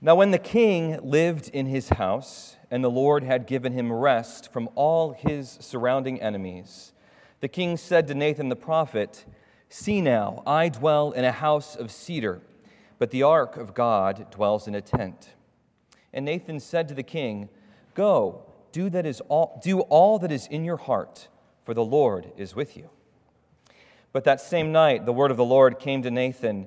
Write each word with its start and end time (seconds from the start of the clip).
Now, 0.00 0.14
when 0.14 0.32
the 0.32 0.38
king 0.38 0.98
lived 1.02 1.48
in 1.48 1.66
his 1.66 1.88
house, 1.90 2.56
and 2.70 2.82
the 2.82 2.90
Lord 2.90 3.22
had 3.22 3.46
given 3.46 3.72
him 3.72 3.92
rest 3.92 4.52
from 4.52 4.68
all 4.74 5.12
his 5.12 5.58
surrounding 5.60 6.20
enemies, 6.20 6.92
the 7.40 7.48
king 7.48 7.76
said 7.76 8.06
to 8.08 8.14
Nathan 8.14 8.48
the 8.48 8.56
prophet, 8.56 9.24
See 9.68 10.00
now, 10.00 10.42
I 10.46 10.68
dwell 10.68 11.12
in 11.12 11.24
a 11.24 11.32
house 11.32 11.76
of 11.76 11.90
cedar, 11.90 12.42
but 12.98 13.10
the 13.10 13.22
ark 13.22 13.56
of 13.56 13.74
God 13.74 14.30
dwells 14.30 14.66
in 14.66 14.74
a 14.74 14.80
tent. 14.80 15.30
And 16.12 16.24
Nathan 16.24 16.60
said 16.60 16.88
to 16.88 16.94
the 16.94 17.02
king, 17.02 17.48
Go, 17.94 18.42
do, 18.72 18.90
that 18.90 19.06
is 19.06 19.20
all, 19.28 19.60
do 19.62 19.80
all 19.80 20.18
that 20.18 20.32
is 20.32 20.46
in 20.48 20.64
your 20.64 20.76
heart, 20.76 21.28
for 21.64 21.74
the 21.74 21.84
Lord 21.84 22.32
is 22.36 22.54
with 22.54 22.76
you. 22.76 22.90
But 24.12 24.24
that 24.24 24.40
same 24.40 24.72
night, 24.72 25.06
the 25.06 25.12
word 25.12 25.30
of 25.30 25.36
the 25.36 25.44
Lord 25.44 25.78
came 25.78 26.02
to 26.02 26.10
Nathan 26.10 26.66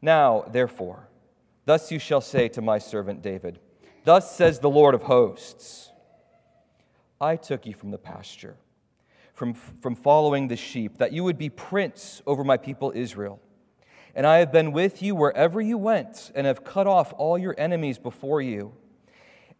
Now, 0.00 0.44
therefore, 0.50 1.08
thus 1.64 1.90
you 1.90 1.98
shall 1.98 2.20
say 2.20 2.48
to 2.48 2.62
my 2.62 2.78
servant 2.78 3.22
David, 3.22 3.58
Thus 4.04 4.34
says 4.34 4.60
the 4.60 4.70
Lord 4.70 4.94
of 4.94 5.02
hosts 5.02 5.90
I 7.20 7.36
took 7.36 7.66
you 7.66 7.74
from 7.74 7.90
the 7.90 7.98
pasture, 7.98 8.56
from, 9.34 9.54
from 9.54 9.96
following 9.96 10.48
the 10.48 10.56
sheep, 10.56 10.98
that 10.98 11.12
you 11.12 11.24
would 11.24 11.38
be 11.38 11.50
prince 11.50 12.22
over 12.26 12.44
my 12.44 12.56
people 12.56 12.92
Israel. 12.94 13.40
And 14.14 14.26
I 14.26 14.38
have 14.38 14.52
been 14.52 14.72
with 14.72 15.02
you 15.02 15.14
wherever 15.14 15.60
you 15.60 15.76
went, 15.76 16.30
and 16.34 16.46
have 16.46 16.64
cut 16.64 16.86
off 16.86 17.12
all 17.18 17.36
your 17.36 17.54
enemies 17.58 17.98
before 17.98 18.40
you. 18.40 18.72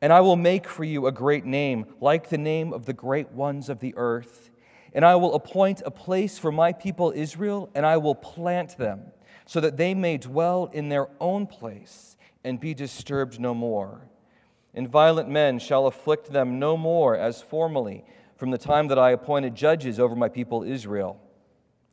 And 0.01 0.13
I 0.13 0.21
will 0.21 0.37
make 0.37 0.69
for 0.69 0.85
you 0.85 1.07
a 1.07 1.13
great 1.13 1.45
name, 1.45 1.85
like 2.01 2.29
the 2.29 2.39
name 2.39 2.73
of 2.73 2.87
the 2.87 2.93
great 2.93 3.31
ones 3.33 3.69
of 3.69 3.81
the 3.81 3.95
earth. 3.97 4.51
And 4.93 5.05
I 5.05 5.17
will 5.17 5.35
appoint 5.35 5.83
a 5.85 5.91
place 5.91 6.39
for 6.39 6.53
my 6.53 6.73
people 6.73 7.13
Israel, 7.15 7.71
and 7.75 7.85
I 7.85 7.97
will 7.97 8.15
plant 8.15 8.79
them 8.79 9.13
so 9.49 9.61
that 9.61 9.79
they 9.79 9.95
may 9.95 10.19
dwell 10.19 10.69
in 10.75 10.91
their 10.91 11.09
own 11.19 11.47
place 11.47 12.19
and 12.45 12.61
be 12.61 12.75
disturbed 12.75 13.41
no 13.41 13.55
more. 13.55 14.03
And 14.75 14.87
violent 14.87 15.31
men 15.31 15.59
shall 15.59 15.87
afflict 15.87 16.31
them 16.31 16.59
no 16.59 16.77
more 16.77 17.17
as 17.17 17.41
formerly, 17.41 18.05
from 18.37 18.51
the 18.51 18.59
time 18.59 18.89
that 18.89 18.99
I 18.99 19.11
appointed 19.11 19.55
judges 19.55 19.99
over 19.99 20.15
my 20.15 20.29
people 20.29 20.63
Israel. 20.63 21.19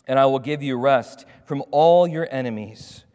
And 0.05 0.19
I 0.19 0.25
will 0.25 0.39
give 0.39 0.61
you 0.61 0.77
rest 0.77 1.25
from 1.45 1.63
all 1.71 2.05
your 2.05 2.27
enemies. 2.29 3.05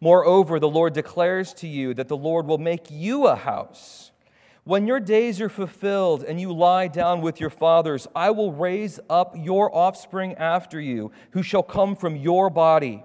Moreover, 0.00 0.58
the 0.58 0.70
Lord 0.70 0.94
declares 0.94 1.52
to 1.54 1.68
you 1.68 1.92
that 1.92 2.08
the 2.08 2.16
Lord 2.16 2.46
will 2.46 2.56
make 2.56 2.90
you 2.90 3.26
a 3.26 3.36
house. 3.36 4.10
When 4.64 4.86
your 4.86 5.00
days 5.00 5.38
are 5.38 5.50
fulfilled 5.50 6.24
and 6.24 6.40
you 6.40 6.50
lie 6.50 6.88
down 6.88 7.20
with 7.20 7.40
your 7.40 7.50
fathers, 7.50 8.08
I 8.16 8.30
will 8.30 8.54
raise 8.54 8.98
up 9.10 9.34
your 9.36 9.72
offspring 9.76 10.34
after 10.36 10.80
you, 10.80 11.12
who 11.32 11.42
shall 11.42 11.62
come 11.62 11.94
from 11.94 12.16
your 12.16 12.48
body 12.48 13.04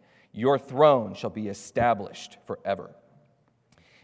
Your 0.33 0.57
throne 0.57 1.13
shall 1.13 1.29
be 1.29 1.47
established 1.47 2.37
forever. 2.45 2.95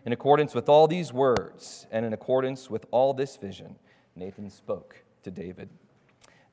In 0.05 0.13
accordance 0.13 0.53
with 0.53 0.69
all 0.69 0.87
these 0.87 1.11
words 1.11 1.87
and 1.91 2.05
in 2.05 2.13
accordance 2.13 2.69
with 2.69 2.85
all 2.91 3.13
this 3.13 3.37
vision, 3.37 3.75
Nathan 4.15 4.49
spoke 4.49 5.03
to 5.23 5.31
David. 5.31 5.69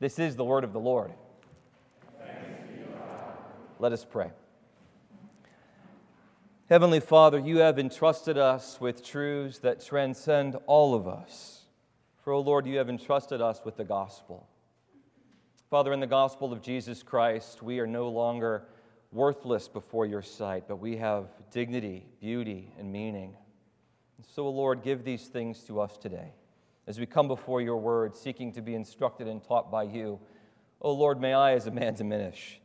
This 0.00 0.18
is 0.18 0.36
the 0.36 0.44
word 0.44 0.64
of 0.64 0.72
the 0.72 0.80
Lord. 0.80 1.12
Let 3.78 3.92
us 3.92 4.04
pray. 4.04 4.30
Heavenly 6.70 7.00
Father, 7.00 7.38
you 7.38 7.58
have 7.58 7.78
entrusted 7.78 8.38
us 8.38 8.80
with 8.80 9.04
truths 9.04 9.58
that 9.58 9.84
transcend 9.84 10.56
all 10.66 10.94
of 10.94 11.06
us. 11.06 11.66
For, 12.22 12.32
O 12.32 12.38
oh 12.38 12.40
Lord, 12.40 12.66
you 12.66 12.78
have 12.78 12.88
entrusted 12.88 13.42
us 13.42 13.60
with 13.64 13.76
the 13.76 13.84
gospel. 13.84 14.48
Father, 15.68 15.92
in 15.92 16.00
the 16.00 16.06
gospel 16.06 16.52
of 16.52 16.62
Jesus 16.62 17.02
Christ, 17.02 17.62
we 17.62 17.80
are 17.80 17.86
no 17.86 18.08
longer 18.08 18.66
worthless 19.14 19.68
before 19.68 20.04
your 20.04 20.20
sight, 20.22 20.64
but 20.66 20.76
we 20.76 20.96
have 20.96 21.28
dignity, 21.52 22.04
beauty, 22.20 22.74
and 22.78 22.92
meaning. 22.92 23.36
And 24.16 24.26
so, 24.26 24.48
Lord, 24.50 24.82
give 24.82 25.04
these 25.04 25.28
things 25.28 25.60
to 25.64 25.80
us 25.80 25.96
today. 25.96 26.32
As 26.86 26.98
we 26.98 27.06
come 27.06 27.28
before 27.28 27.62
your 27.62 27.76
word, 27.78 28.16
seeking 28.16 28.52
to 28.52 28.60
be 28.60 28.74
instructed 28.74 29.28
and 29.28 29.42
taught 29.42 29.70
by 29.70 29.84
you, 29.84 30.18
O 30.80 30.92
Lord, 30.92 31.20
may 31.20 31.32
I 31.32 31.52
as 31.52 31.66
a 31.66 31.70
man 31.70 31.94
diminish. 31.94 32.60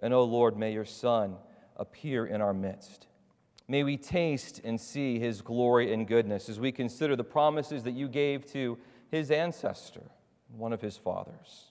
And, 0.00 0.14
O 0.14 0.24
Lord, 0.24 0.56
may 0.56 0.72
your 0.72 0.86
Son 0.86 1.36
appear 1.76 2.26
in 2.26 2.40
our 2.40 2.54
midst. 2.54 3.06
May 3.68 3.84
we 3.84 3.96
taste 3.98 4.60
and 4.64 4.80
see 4.80 5.20
his 5.20 5.42
glory 5.42 5.92
and 5.92 6.08
goodness 6.08 6.48
as 6.48 6.58
we 6.58 6.72
consider 6.72 7.14
the 7.14 7.22
promises 7.22 7.84
that 7.84 7.92
you 7.92 8.08
gave 8.08 8.44
to 8.52 8.78
his 9.10 9.30
ancestor, 9.30 10.02
one 10.56 10.72
of 10.72 10.80
his 10.80 10.96
fathers. 10.96 11.70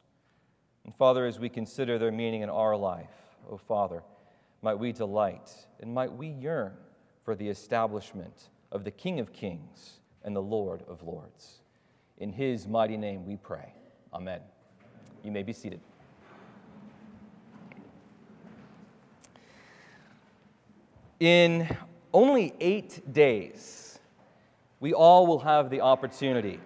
And, 0.86 0.96
Father, 0.96 1.26
as 1.26 1.40
we 1.40 1.50
consider 1.50 1.98
their 1.98 2.12
meaning 2.12 2.44
in 2.44 2.50
our 2.50 2.78
life, 2.78 3.10
O 3.50 3.58
Father, 3.58 4.04
might 4.62 4.78
we 4.78 4.92
delight 4.92 5.52
and 5.80 5.94
might 5.94 6.12
we 6.12 6.28
yearn 6.28 6.74
for 7.24 7.36
the 7.36 7.48
establishment 7.48 8.50
of 8.72 8.84
the 8.84 8.92
King 8.92 9.20
of 9.20 9.32
Kings 9.34 10.00
and 10.24 10.36
the 10.36 10.42
Lord 10.42 10.84
of 10.88 11.04
Lords. 11.04 11.62
In 12.18 12.32
his 12.34 12.68
mighty 12.68 12.98
name 12.98 13.26
we 13.26 13.38
pray. 13.38 13.74
Amen. 14.14 14.42
You 15.24 15.32
may 15.32 15.44
be 15.44 15.54
seated. 15.54 15.80
In 21.20 21.68
only 22.14 22.54
eight 22.60 23.14
days, 23.14 24.00
we 24.80 24.94
all 24.94 25.28
will 25.28 25.40
have 25.40 25.70
the 25.70 25.82
opportunity 25.82 26.60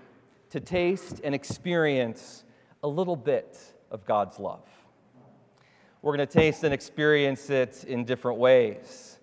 to 0.52 0.60
taste 0.60 1.22
and 1.24 1.34
experience 1.34 2.44
a 2.84 2.88
little 2.88 3.16
bit 3.16 3.58
of 3.90 4.06
God's 4.06 4.38
love. 4.38 4.68
We're 6.04 6.18
going 6.18 6.28
to 6.28 6.34
taste 6.34 6.66
and 6.66 6.74
experience 6.74 7.50
it 7.50 7.86
in 7.86 8.04
different 8.04 8.38
ways. 8.38 9.20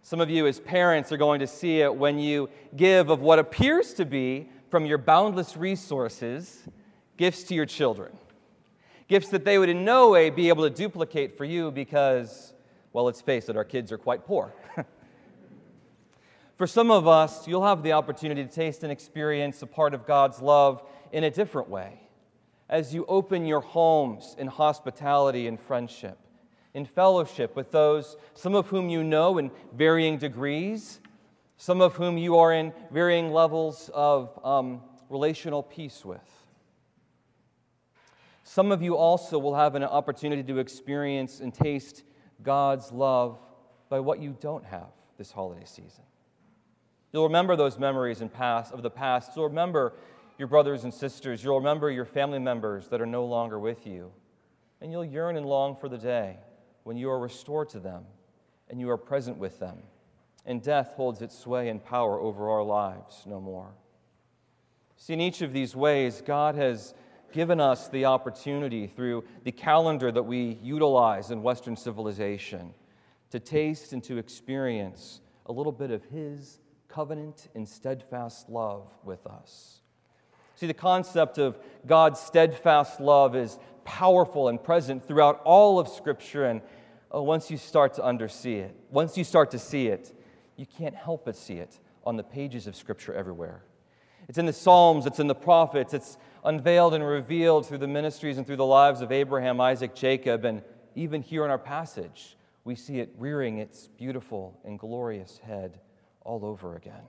Some 0.00 0.18
of 0.18 0.30
you, 0.30 0.46
as 0.46 0.58
parents, 0.58 1.12
are 1.12 1.18
going 1.18 1.40
to 1.40 1.46
see 1.46 1.82
it 1.82 1.94
when 1.94 2.18
you 2.18 2.48
give 2.74 3.10
of 3.10 3.20
what 3.20 3.38
appears 3.38 3.92
to 3.94 4.06
be, 4.06 4.48
from 4.70 4.86
your 4.86 4.96
boundless 4.96 5.58
resources, 5.58 6.62
gifts 7.18 7.42
to 7.44 7.54
your 7.54 7.66
children. 7.66 8.16
Gifts 9.08 9.28
that 9.28 9.44
they 9.44 9.58
would 9.58 9.68
in 9.68 9.84
no 9.84 10.08
way 10.08 10.30
be 10.30 10.48
able 10.48 10.64
to 10.64 10.74
duplicate 10.74 11.36
for 11.36 11.44
you 11.44 11.70
because, 11.70 12.54
well, 12.94 13.04
let's 13.04 13.20
face 13.20 13.50
it, 13.50 13.56
our 13.58 13.64
kids 13.64 13.92
are 13.92 13.98
quite 13.98 14.24
poor. 14.24 14.54
for 16.56 16.66
some 16.66 16.90
of 16.90 17.06
us, 17.06 17.46
you'll 17.46 17.66
have 17.66 17.82
the 17.82 17.92
opportunity 17.92 18.42
to 18.42 18.50
taste 18.50 18.84
and 18.84 18.90
experience 18.90 19.60
a 19.60 19.66
part 19.66 19.92
of 19.92 20.06
God's 20.06 20.40
love 20.40 20.82
in 21.12 21.24
a 21.24 21.30
different 21.30 21.68
way 21.68 22.02
as 22.72 22.94
you 22.94 23.04
open 23.06 23.44
your 23.44 23.60
homes 23.60 24.34
in 24.38 24.46
hospitality 24.46 25.46
and 25.46 25.60
friendship, 25.60 26.18
in 26.74 26.86
fellowship 26.86 27.54
with 27.54 27.70
those, 27.70 28.16
some 28.34 28.54
of 28.54 28.68
whom 28.68 28.88
you 28.88 29.04
know 29.04 29.38
in 29.38 29.50
varying 29.74 30.18
degrees, 30.18 31.00
some 31.56 31.80
of 31.80 31.94
whom 31.94 32.16
you 32.16 32.38
are 32.38 32.52
in 32.52 32.72
varying 32.90 33.32
levels 33.32 33.90
of 33.92 34.38
um, 34.44 34.80
relational 35.08 35.62
peace 35.62 36.04
with. 36.04 36.20
Some 38.42 38.72
of 38.72 38.82
you 38.82 38.96
also 38.96 39.38
will 39.38 39.54
have 39.54 39.74
an 39.74 39.84
opportunity 39.84 40.42
to 40.42 40.58
experience 40.58 41.40
and 41.40 41.54
taste 41.54 42.02
God's 42.42 42.90
love 42.90 43.38
by 43.88 44.00
what 44.00 44.20
you 44.20 44.36
don't 44.40 44.64
have 44.64 44.90
this 45.18 45.30
holiday 45.30 45.64
season. 45.64 46.04
You'll 47.12 47.24
remember 47.24 47.56
those 47.56 47.78
memories 47.78 48.22
in 48.22 48.28
past, 48.30 48.72
of 48.72 48.82
the 48.82 48.90
past. 48.90 49.32
You'll 49.36 49.48
remember 49.48 49.92
your 50.38 50.48
brothers 50.48 50.84
and 50.84 50.92
sisters. 50.92 51.44
You'll 51.44 51.58
remember 51.58 51.90
your 51.90 52.06
family 52.06 52.38
members 52.38 52.88
that 52.88 53.00
are 53.00 53.06
no 53.06 53.24
longer 53.26 53.58
with 53.58 53.86
you. 53.86 54.10
And 54.80 54.90
you'll 54.90 55.04
yearn 55.04 55.36
and 55.36 55.46
long 55.46 55.76
for 55.76 55.88
the 55.88 55.98
day 55.98 56.38
when 56.84 56.96
you 56.96 57.10
are 57.10 57.18
restored 57.18 57.68
to 57.70 57.80
them 57.80 58.04
and 58.68 58.80
you 58.80 58.90
are 58.90 58.96
present 58.96 59.38
with 59.38 59.58
them 59.58 59.78
and 60.44 60.62
death 60.62 60.94
holds 60.94 61.22
its 61.22 61.38
sway 61.38 61.68
and 61.68 61.84
power 61.84 62.20
over 62.20 62.50
our 62.50 62.62
lives 62.62 63.22
no 63.26 63.40
more. 63.40 63.72
See, 64.96 65.12
in 65.12 65.20
each 65.20 65.42
of 65.42 65.52
these 65.52 65.74
ways, 65.74 66.22
God 66.24 66.54
has 66.54 66.94
given 67.32 67.60
us 67.60 67.88
the 67.88 68.04
opportunity 68.04 68.86
through 68.86 69.24
the 69.44 69.52
calendar 69.52 70.12
that 70.12 70.22
we 70.22 70.58
utilize 70.62 71.30
in 71.30 71.42
Western 71.42 71.76
civilization 71.76 72.74
to 73.30 73.40
taste 73.40 73.92
and 73.92 74.04
to 74.04 74.18
experience 74.18 75.20
a 75.46 75.52
little 75.52 75.72
bit 75.72 75.90
of 75.90 76.04
His 76.04 76.58
covenant 76.88 77.48
and 77.54 77.68
steadfast 77.68 78.48
love 78.48 78.88
with 79.02 79.26
us. 79.26 79.80
See, 80.56 80.66
the 80.66 80.74
concept 80.74 81.38
of 81.38 81.58
God's 81.86 82.20
steadfast 82.20 83.00
love 83.00 83.34
is 83.34 83.58
powerful 83.84 84.48
and 84.48 84.62
present 84.62 85.06
throughout 85.06 85.40
all 85.44 85.78
of 85.78 85.88
Scripture. 85.88 86.46
And 86.46 86.60
oh, 87.10 87.22
once 87.22 87.50
you 87.50 87.56
start 87.56 87.94
to 87.94 88.02
undersee 88.02 88.60
it, 88.60 88.74
once 88.90 89.16
you 89.16 89.24
start 89.24 89.50
to 89.52 89.58
see 89.58 89.88
it, 89.88 90.12
you 90.56 90.66
can't 90.66 90.94
help 90.94 91.24
but 91.24 91.36
see 91.36 91.54
it 91.54 91.78
on 92.04 92.16
the 92.16 92.22
pages 92.22 92.66
of 92.66 92.76
Scripture 92.76 93.14
everywhere. 93.14 93.62
It's 94.28 94.38
in 94.38 94.46
the 94.46 94.52
Psalms, 94.52 95.06
it's 95.06 95.18
in 95.18 95.26
the 95.26 95.34
prophets, 95.34 95.94
it's 95.94 96.16
unveiled 96.44 96.94
and 96.94 97.04
revealed 97.04 97.66
through 97.66 97.78
the 97.78 97.88
ministries 97.88 98.38
and 98.38 98.46
through 98.46 98.56
the 98.56 98.66
lives 98.66 99.00
of 99.00 99.12
Abraham, 99.12 99.60
Isaac, 99.60 99.94
Jacob, 99.94 100.44
and 100.44 100.62
even 100.94 101.22
here 101.22 101.44
in 101.44 101.50
our 101.50 101.58
passage, 101.58 102.36
we 102.64 102.74
see 102.74 103.00
it 103.00 103.12
rearing 103.18 103.58
its 103.58 103.88
beautiful 103.88 104.58
and 104.64 104.78
glorious 104.78 105.38
head 105.38 105.80
all 106.20 106.44
over 106.44 106.76
again. 106.76 107.02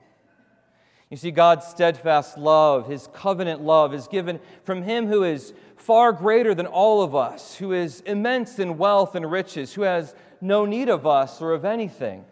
You 1.13 1.17
see, 1.17 1.29
God's 1.29 1.67
steadfast 1.67 2.39
love, 2.39 2.87
His 2.87 3.07
covenant 3.13 3.61
love, 3.61 3.93
is 3.93 4.07
given 4.07 4.39
from 4.63 4.81
Him 4.81 5.05
who 5.05 5.23
is 5.23 5.53
far 5.75 6.11
greater 6.11 6.55
than 6.55 6.65
all 6.65 7.03
of 7.03 7.13
us, 7.13 7.55
who 7.55 7.71
is 7.71 8.01
immense 8.01 8.57
in 8.57 8.79
wealth 8.79 9.13
and 9.13 9.29
riches, 9.29 9.73
who 9.73 9.83
has 9.83 10.15
no 10.41 10.65
need 10.65 10.89
of 10.89 11.05
us 11.05 11.39
or 11.39 11.51
of 11.51 11.65
anything. 11.65 12.25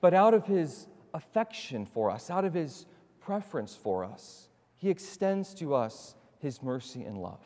But 0.00 0.14
out 0.14 0.32
of 0.32 0.46
His 0.46 0.86
affection 1.12 1.84
for 1.84 2.10
us, 2.10 2.30
out 2.30 2.46
of 2.46 2.54
His 2.54 2.86
preference 3.20 3.74
for 3.74 4.02
us, 4.02 4.48
He 4.78 4.88
extends 4.88 5.52
to 5.56 5.74
us 5.74 6.14
His 6.38 6.62
mercy 6.62 7.02
and 7.02 7.18
love. 7.18 7.44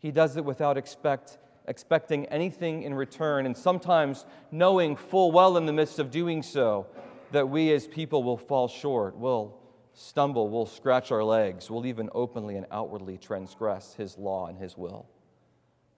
He 0.00 0.10
does 0.10 0.36
it 0.36 0.44
without 0.44 0.76
expect, 0.76 1.38
expecting 1.68 2.26
anything 2.26 2.82
in 2.82 2.94
return, 2.94 3.46
and 3.46 3.56
sometimes 3.56 4.26
knowing 4.50 4.96
full 4.96 5.30
well 5.30 5.56
in 5.56 5.66
the 5.66 5.72
midst 5.72 6.00
of 6.00 6.10
doing 6.10 6.42
so 6.42 6.88
that 7.32 7.48
we 7.48 7.72
as 7.72 7.86
people 7.86 8.22
will 8.22 8.36
fall 8.36 8.68
short, 8.68 9.16
will 9.16 9.58
stumble, 9.94 10.48
will 10.48 10.66
scratch 10.66 11.10
our 11.10 11.24
legs, 11.24 11.70
will 11.70 11.84
even 11.84 12.08
openly 12.14 12.56
and 12.56 12.66
outwardly 12.70 13.18
transgress 13.18 13.94
His 13.94 14.16
law 14.16 14.46
and 14.46 14.58
His 14.58 14.76
will. 14.76 15.06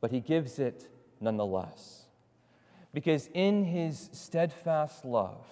But 0.00 0.10
He 0.10 0.20
gives 0.20 0.58
it 0.58 0.88
nonetheless. 1.20 2.06
Because 2.92 3.28
in 3.34 3.64
His 3.64 4.10
steadfast 4.12 5.04
love, 5.04 5.44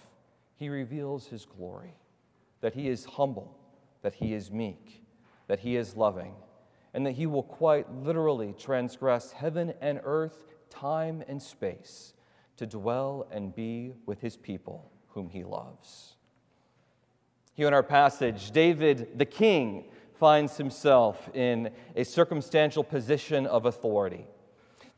He 0.56 0.68
reveals 0.68 1.26
His 1.26 1.44
glory 1.44 1.94
that 2.60 2.74
He 2.74 2.88
is 2.88 3.04
humble, 3.04 3.56
that 4.02 4.14
He 4.14 4.34
is 4.34 4.50
meek, 4.50 5.02
that 5.48 5.60
He 5.60 5.76
is 5.76 5.96
loving, 5.96 6.34
and 6.94 7.04
that 7.06 7.12
He 7.12 7.26
will 7.26 7.42
quite 7.42 7.92
literally 7.92 8.54
transgress 8.56 9.32
heaven 9.32 9.74
and 9.80 10.00
earth, 10.04 10.54
time 10.70 11.22
and 11.26 11.42
space 11.42 12.14
to 12.56 12.66
dwell 12.66 13.26
and 13.32 13.54
be 13.54 13.94
with 14.06 14.20
His 14.20 14.36
people 14.36 14.92
whom 15.14 15.28
he 15.28 15.44
loves. 15.44 16.14
Here 17.54 17.68
in 17.68 17.74
our 17.74 17.82
passage, 17.82 18.50
David 18.50 19.18
the 19.18 19.26
king 19.26 19.84
finds 20.18 20.56
himself 20.56 21.28
in 21.34 21.70
a 21.96 22.04
circumstantial 22.04 22.84
position 22.84 23.46
of 23.46 23.66
authority. 23.66 24.26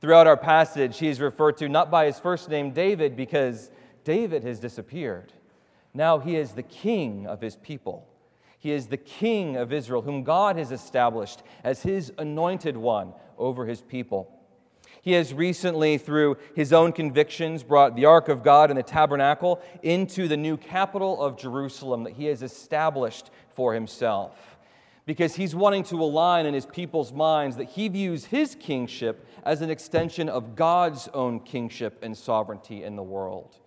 Throughout 0.00 0.26
our 0.26 0.37
passage, 0.37 0.99
he 0.99 1.08
is 1.08 1.20
referred 1.20 1.56
to 1.58 1.69
not 1.69 1.90
by 1.90 2.06
his 2.06 2.19
first 2.19 2.50
name, 2.50 2.72
David, 2.72 3.16
because 3.16 3.70
David 4.05 4.44
has 4.44 4.61
disappeared. 4.61 5.32
Now 5.94 6.19
he 6.19 6.37
is 6.37 6.52
the 6.52 6.62
king 6.62 7.26
of 7.26 7.40
his 7.40 7.56
people. 7.56 8.06
He 8.58 8.72
is 8.72 8.87
the 8.87 8.96
king 8.96 9.56
of 9.56 9.72
Israel, 9.72 10.02
whom 10.02 10.25
God 10.25 10.56
has 10.56 10.72
established 10.72 11.43
as 11.62 11.82
his 11.82 12.12
anointed 12.19 12.76
one 12.76 13.12
over 13.38 13.67
his 13.67 13.81
people. 13.81 14.31
He 15.04 15.12
has 15.12 15.34
recently, 15.34 15.98
through 15.98 16.38
his 16.56 16.72
own 16.72 16.90
convictions, 16.90 17.62
brought 17.62 17.94
the 17.94 18.06
Ark 18.06 18.30
of 18.30 18.42
God 18.42 18.70
and 18.70 18.78
the 18.78 18.82
tabernacle 18.82 19.60
into 19.82 20.28
the 20.28 20.36
new 20.38 20.56
capital 20.56 21.20
of 21.20 21.36
Jerusalem 21.36 22.04
that 22.04 22.14
he 22.14 22.24
has 22.24 22.42
established 22.42 23.30
for 23.50 23.74
himself. 23.74 24.56
Because 25.04 25.34
he's 25.34 25.54
wanting 25.54 25.82
to 25.84 26.02
align 26.02 26.46
in 26.46 26.54
his 26.54 26.64
people's 26.64 27.12
minds 27.12 27.58
that 27.58 27.68
he 27.68 27.88
views 27.88 28.24
his 28.24 28.54
kingship 28.54 29.28
as 29.44 29.60
an 29.60 29.68
extension 29.68 30.30
of 30.30 30.56
God's 30.56 31.06
own 31.12 31.40
kingship 31.40 31.98
and 32.00 32.16
sovereignty 32.16 32.82
in 32.82 32.96
the 32.96 33.02
world. 33.02 33.58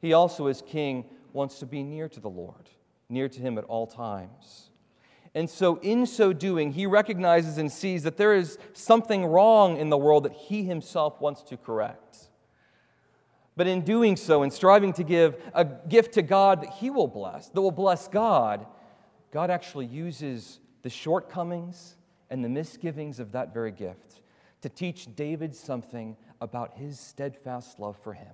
He 0.00 0.14
also, 0.14 0.48
as 0.48 0.62
king, 0.62 1.04
wants 1.32 1.60
to 1.60 1.66
be 1.66 1.84
near 1.84 2.08
to 2.08 2.18
the 2.18 2.28
Lord, 2.28 2.70
near 3.08 3.28
to 3.28 3.40
him 3.40 3.56
at 3.56 3.62
all 3.66 3.86
times. 3.86 4.71
And 5.34 5.48
so, 5.48 5.76
in 5.76 6.04
so 6.06 6.32
doing, 6.32 6.72
he 6.72 6.84
recognizes 6.84 7.56
and 7.56 7.72
sees 7.72 8.02
that 8.02 8.18
there 8.18 8.34
is 8.34 8.58
something 8.74 9.24
wrong 9.24 9.78
in 9.78 9.88
the 9.88 9.96
world 9.96 10.24
that 10.24 10.32
he 10.32 10.64
himself 10.64 11.20
wants 11.20 11.42
to 11.44 11.56
correct. 11.56 12.28
But 13.56 13.66
in 13.66 13.82
doing 13.82 14.16
so, 14.16 14.42
in 14.42 14.50
striving 14.50 14.92
to 14.94 15.02
give 15.02 15.36
a 15.54 15.64
gift 15.64 16.14
to 16.14 16.22
God 16.22 16.62
that 16.62 16.70
he 16.74 16.90
will 16.90 17.06
bless, 17.06 17.48
that 17.48 17.60
will 17.60 17.70
bless 17.70 18.08
God, 18.08 18.66
God 19.30 19.50
actually 19.50 19.86
uses 19.86 20.60
the 20.82 20.90
shortcomings 20.90 21.96
and 22.30 22.44
the 22.44 22.48
misgivings 22.48 23.18
of 23.18 23.32
that 23.32 23.54
very 23.54 23.72
gift 23.72 24.20
to 24.62 24.68
teach 24.68 25.14
David 25.14 25.54
something 25.54 26.16
about 26.40 26.74
his 26.74 26.98
steadfast 26.98 27.78
love 27.78 27.96
for 28.02 28.12
him. 28.12 28.32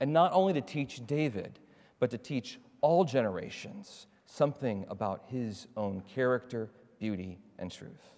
And 0.00 0.12
not 0.12 0.32
only 0.32 0.52
to 0.54 0.60
teach 0.60 1.06
David, 1.06 1.58
but 1.98 2.10
to 2.10 2.18
teach 2.18 2.58
all 2.80 3.04
generations 3.04 4.06
something 4.32 4.86
about 4.88 5.22
his 5.26 5.66
own 5.76 6.02
character, 6.14 6.70
beauty, 6.98 7.38
and 7.58 7.70
truth. 7.70 8.08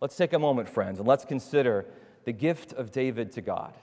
Let's 0.00 0.16
take 0.16 0.32
a 0.32 0.38
moment, 0.38 0.68
friends, 0.68 0.98
and 0.98 1.06
let's 1.06 1.24
consider 1.24 1.86
the 2.24 2.32
gift 2.32 2.72
of 2.72 2.90
David 2.90 3.30
to 3.32 3.40
God. 3.40 3.74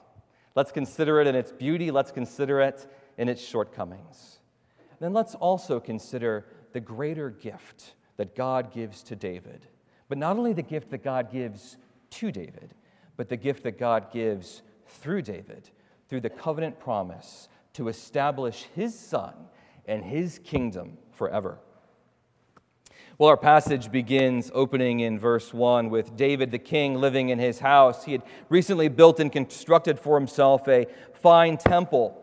Let's 0.56 0.74
consider 0.74 1.22
it 1.22 1.28
in 1.28 1.36
its 1.36 1.54
beauty, 1.54 1.89
let's 1.89 2.12
consider 2.12 2.60
it 2.60 2.86
in 3.18 3.30
its 3.30 3.42
shortcomings. 3.42 4.39
Then 5.00 5.13
let's 5.13 5.33
also 5.36 5.80
consider 5.80 6.45
the 6.74 6.81
greater 6.81 7.30
gift 7.30 7.94
that 8.18 8.36
God 8.36 8.74
gives 8.74 9.01
to 9.04 9.16
David. 9.16 9.66
But 10.10 10.18
not 10.18 10.38
only 10.38 10.51
the 10.51 10.62
gift 10.62 10.89
that 10.89 11.04
God 11.04 11.31
gives 11.31 11.78
to 12.12 12.31
David, 12.31 12.74
but 13.16 13.30
the 13.30 13.38
gift 13.38 13.63
that 13.63 13.80
God 13.80 14.12
gives 14.12 14.63
through 14.86 15.22
David, 15.22 15.69
through 16.10 16.22
the 16.22 16.30
covenant 16.30 16.78
promise 16.78 17.48
to 17.74 17.88
establish 17.88 18.68
his 18.75 18.98
son 19.00 19.33
and 19.86 20.04
his 20.04 20.39
kingdom 20.39 20.98
forever. 21.21 21.59
Well, 23.19 23.30
our 23.30 23.37
passage 23.37 23.92
begins 23.92 24.49
opening 24.56 25.01
in 25.01 25.19
verse 25.19 25.54
1 25.54 25.92
with 25.92 26.16
David 26.18 26.49
the 26.49 26.57
king 26.57 26.95
living 26.95 27.30
in 27.30 27.37
his 27.37 27.59
house. 27.59 28.04
He 28.04 28.13
had 28.13 28.23
recently 28.49 28.87
built 28.87 29.19
and 29.19 29.31
constructed 29.31 29.99
for 29.99 30.18
himself 30.18 30.68
a 30.68 30.87
fine 31.13 31.57
temple. 31.57 32.18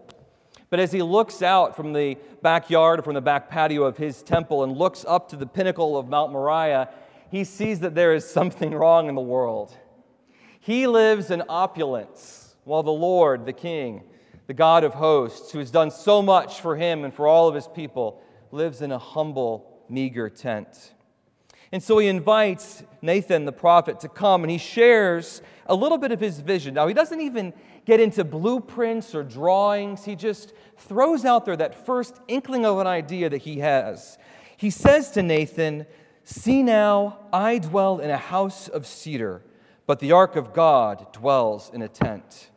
But 0.69 0.81
as 0.81 0.90
he 0.90 1.00
looks 1.00 1.43
out 1.43 1.76
from 1.76 1.93
the 1.93 2.19
backyard, 2.43 3.05
from 3.05 3.14
the 3.14 3.21
back 3.21 3.49
patio 3.49 3.85
of 3.85 3.97
his 3.97 4.21
temple, 4.21 4.64
and 4.64 4.76
looks 4.76 5.05
up 5.07 5.28
to 5.28 5.37
the 5.37 5.47
pinnacle 5.47 5.97
of 5.97 6.09
Mount 6.09 6.33
Moriah, 6.33 6.88
he 7.31 7.45
sees 7.45 7.78
that 7.78 7.95
there 7.95 8.12
is 8.12 8.28
something 8.28 8.75
wrong 8.75 9.09
in 9.09 9.14
the 9.14 9.21
world. 9.21 9.76
He 10.59 10.88
lives 10.88 11.31
in 11.31 11.45
opulence, 11.49 12.57
while 12.64 12.83
the 12.83 12.90
Lord, 12.90 13.47
the 13.47 13.52
King, 13.52 14.02
the 14.49 14.55
God 14.55 14.83
of 14.83 14.95
hosts, 14.95 15.52
who 15.52 15.61
has 15.61 15.71
done 15.71 15.93
so 15.93 16.21
much 16.21 16.61
for 16.61 16.75
him 16.75 17.05
and 17.05 17.14
for 17.14 17.28
all 17.28 17.47
of 17.47 17.55
his 17.55 17.69
people, 17.69 18.25
lives 18.52 18.83
in 18.83 18.93
a 18.93 18.99
humble, 18.99 19.85
meager 19.88 20.28
tent. 20.28 20.93
And 21.71 21.83
so 21.83 21.99
he 21.99 22.09
invites 22.09 22.83
Nathan 23.02 23.45
the 23.45 23.52
prophet 23.52 24.00
to 24.00 24.09
come 24.09 24.43
and 24.43 24.50
he 24.50 24.59
shares 24.59 25.43
a 25.67 25.75
little 25.75 25.99
bit 25.99 26.12
of 26.12 26.21
his 26.21 26.40
vision. 26.40 26.75
Now, 26.75 26.87
he 26.87 26.95
doesn't 26.95 27.21
even 27.21 27.52
get 27.85 28.00
into 28.00 28.25
blueprints 28.25 29.14
or 29.14 29.23
drawings, 29.23 30.05
he 30.05 30.14
just 30.14 30.52
throws 30.76 31.25
out 31.25 31.47
there 31.47 31.57
that 31.57 31.87
first 31.87 32.21
inkling 32.28 32.67
of 32.67 32.78
an 32.78 32.87
idea 32.87 33.31
that 33.31 33.38
he 33.38 33.61
has. 33.61 34.19
He 34.59 34.69
says 34.69 35.11
to 35.12 35.23
Nathan, 35.23 35.87
See 36.23 36.62
now, 36.62 37.19
I 37.33 37.59
dwell 37.59 38.00
in 38.00 38.11
a 38.11 38.19
house 38.19 38.69
of 38.69 38.87
cedar, 38.87 39.43
but 39.87 40.00
the 40.00 40.12
ark 40.12 40.37
of 40.37 40.52
God 40.52 41.11
dwells 41.14 41.71
in 41.73 41.81
a 41.81 41.88
tent. 41.88 42.50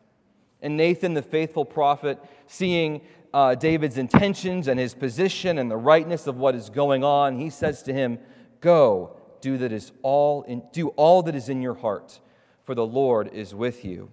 And 0.62 0.76
Nathan, 0.76 1.14
the 1.14 1.22
faithful 1.22 1.64
prophet, 1.64 2.20
seeing 2.48 3.00
uh, 3.34 3.56
David's 3.56 3.98
intentions 3.98 4.68
and 4.68 4.80
his 4.80 4.94
position 4.94 5.58
and 5.58 5.72
the 5.72 5.78
rightness 5.78 6.28
of 6.28 6.38
what 6.38 6.56
is 6.56 6.70
going 6.70 7.04
on, 7.04 7.38
he 7.38 7.50
says 7.50 7.84
to 7.84 7.94
him, 7.94 8.20
Go, 8.60 9.16
do, 9.42 9.58
that 9.58 9.72
is 9.72 9.92
all 10.02 10.44
in, 10.44 10.64
do 10.72 10.90
all 10.90 11.24
that 11.24 11.36
is 11.36 11.50
in 11.50 11.62
your 11.62 11.74
heart, 11.74 12.20
for 12.64 12.76
the 12.76 12.86
Lord 12.86 13.30
is 13.34 13.56
with 13.56 13.84
you. 13.84 14.12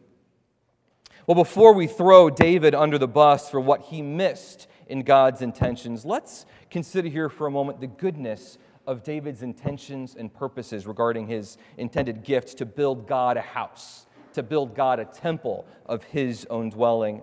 Well, 1.26 1.34
before 1.34 1.74
we 1.74 1.86
throw 1.86 2.30
David 2.30 2.74
under 2.74 2.96
the 2.96 3.08
bus 3.08 3.50
for 3.50 3.60
what 3.60 3.82
he 3.82 4.00
missed 4.00 4.66
in 4.86 5.02
God's 5.02 5.42
intentions, 5.42 6.06
let's 6.06 6.46
consider 6.70 7.08
here 7.08 7.28
for 7.28 7.46
a 7.46 7.50
moment 7.50 7.80
the 7.80 7.86
goodness 7.86 8.56
of 8.86 9.02
David's 9.02 9.42
intentions 9.42 10.16
and 10.18 10.32
purposes 10.32 10.86
regarding 10.86 11.26
his 11.26 11.58
intended 11.76 12.24
gift 12.24 12.56
to 12.56 12.64
build 12.64 13.06
God 13.06 13.36
a 13.36 13.42
house, 13.42 14.06
to 14.32 14.42
build 14.42 14.74
God 14.74 14.98
a 14.98 15.04
temple 15.04 15.66
of 15.84 16.02
his 16.04 16.46
own 16.48 16.70
dwelling. 16.70 17.20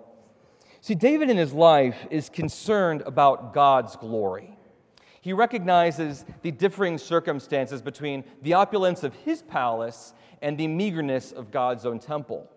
See, 0.86 0.94
David 0.94 1.30
in 1.30 1.36
his 1.36 1.52
life 1.52 2.06
is 2.12 2.28
concerned 2.28 3.02
about 3.06 3.52
God's 3.52 3.96
glory. 3.96 4.56
He 5.20 5.32
recognizes 5.32 6.24
the 6.42 6.52
differing 6.52 6.96
circumstances 6.96 7.82
between 7.82 8.22
the 8.42 8.52
opulence 8.52 9.02
of 9.02 9.12
his 9.12 9.42
palace 9.42 10.14
and 10.42 10.56
the 10.56 10.68
meagerness 10.68 11.32
of 11.32 11.50
God's 11.50 11.86
own 11.86 11.98
temple. 11.98 12.48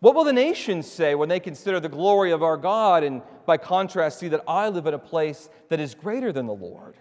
What 0.00 0.14
will 0.14 0.24
the 0.24 0.32
nations 0.34 0.92
say 0.92 1.14
when 1.14 1.30
they 1.30 1.40
consider 1.40 1.80
the 1.80 1.88
glory 1.88 2.32
of 2.32 2.42
our 2.42 2.58
God 2.58 3.02
and, 3.02 3.22
by 3.46 3.56
contrast, 3.56 4.18
see 4.18 4.28
that 4.28 4.44
I 4.46 4.68
live 4.68 4.86
in 4.86 4.92
a 4.92 4.98
place 4.98 5.48
that 5.70 5.80
is 5.80 5.94
greater 5.94 6.32
than 6.32 6.46
the 6.46 6.52
Lord? 6.52 6.96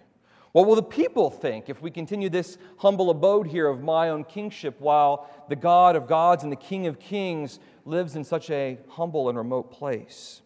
What 0.54 0.66
will 0.66 0.76
the 0.76 0.82
people 0.82 1.30
think 1.30 1.68
if 1.68 1.82
we 1.82 1.92
continue 1.92 2.30
this 2.30 2.58
humble 2.78 3.10
abode 3.10 3.48
here 3.48 3.68
of 3.68 3.84
my 3.84 4.08
own 4.08 4.24
kingship 4.24 4.80
while 4.80 5.30
the 5.50 5.58
God 5.58 5.98
of 5.98 6.08
gods 6.08 6.44
and 6.44 6.52
the 6.54 6.56
King 6.56 6.88
of 6.88 7.02
kings 7.02 7.60
lives 7.84 8.16
in 8.16 8.24
such 8.24 8.50
a 8.50 8.80
humble 8.88 9.28
and 9.28 9.38
remote 9.38 9.74
place? 9.74 10.42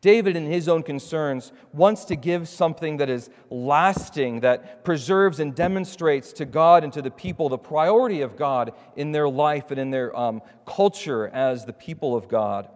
David, 0.00 0.36
in 0.36 0.46
his 0.46 0.68
own 0.68 0.84
concerns, 0.84 1.52
wants 1.72 2.04
to 2.04 2.14
give 2.14 2.48
something 2.48 2.98
that 2.98 3.10
is 3.10 3.30
lasting, 3.50 4.40
that 4.40 4.84
preserves 4.84 5.40
and 5.40 5.54
demonstrates 5.54 6.32
to 6.34 6.44
God 6.44 6.84
and 6.84 6.92
to 6.92 7.02
the 7.02 7.10
people 7.10 7.48
the 7.48 7.58
priority 7.58 8.20
of 8.20 8.36
God 8.36 8.72
in 8.94 9.10
their 9.10 9.28
life 9.28 9.72
and 9.72 9.80
in 9.80 9.90
their 9.90 10.16
um, 10.16 10.40
culture 10.66 11.28
as 11.28 11.64
the 11.64 11.72
people 11.72 12.14
of 12.14 12.28
God. 12.28 12.68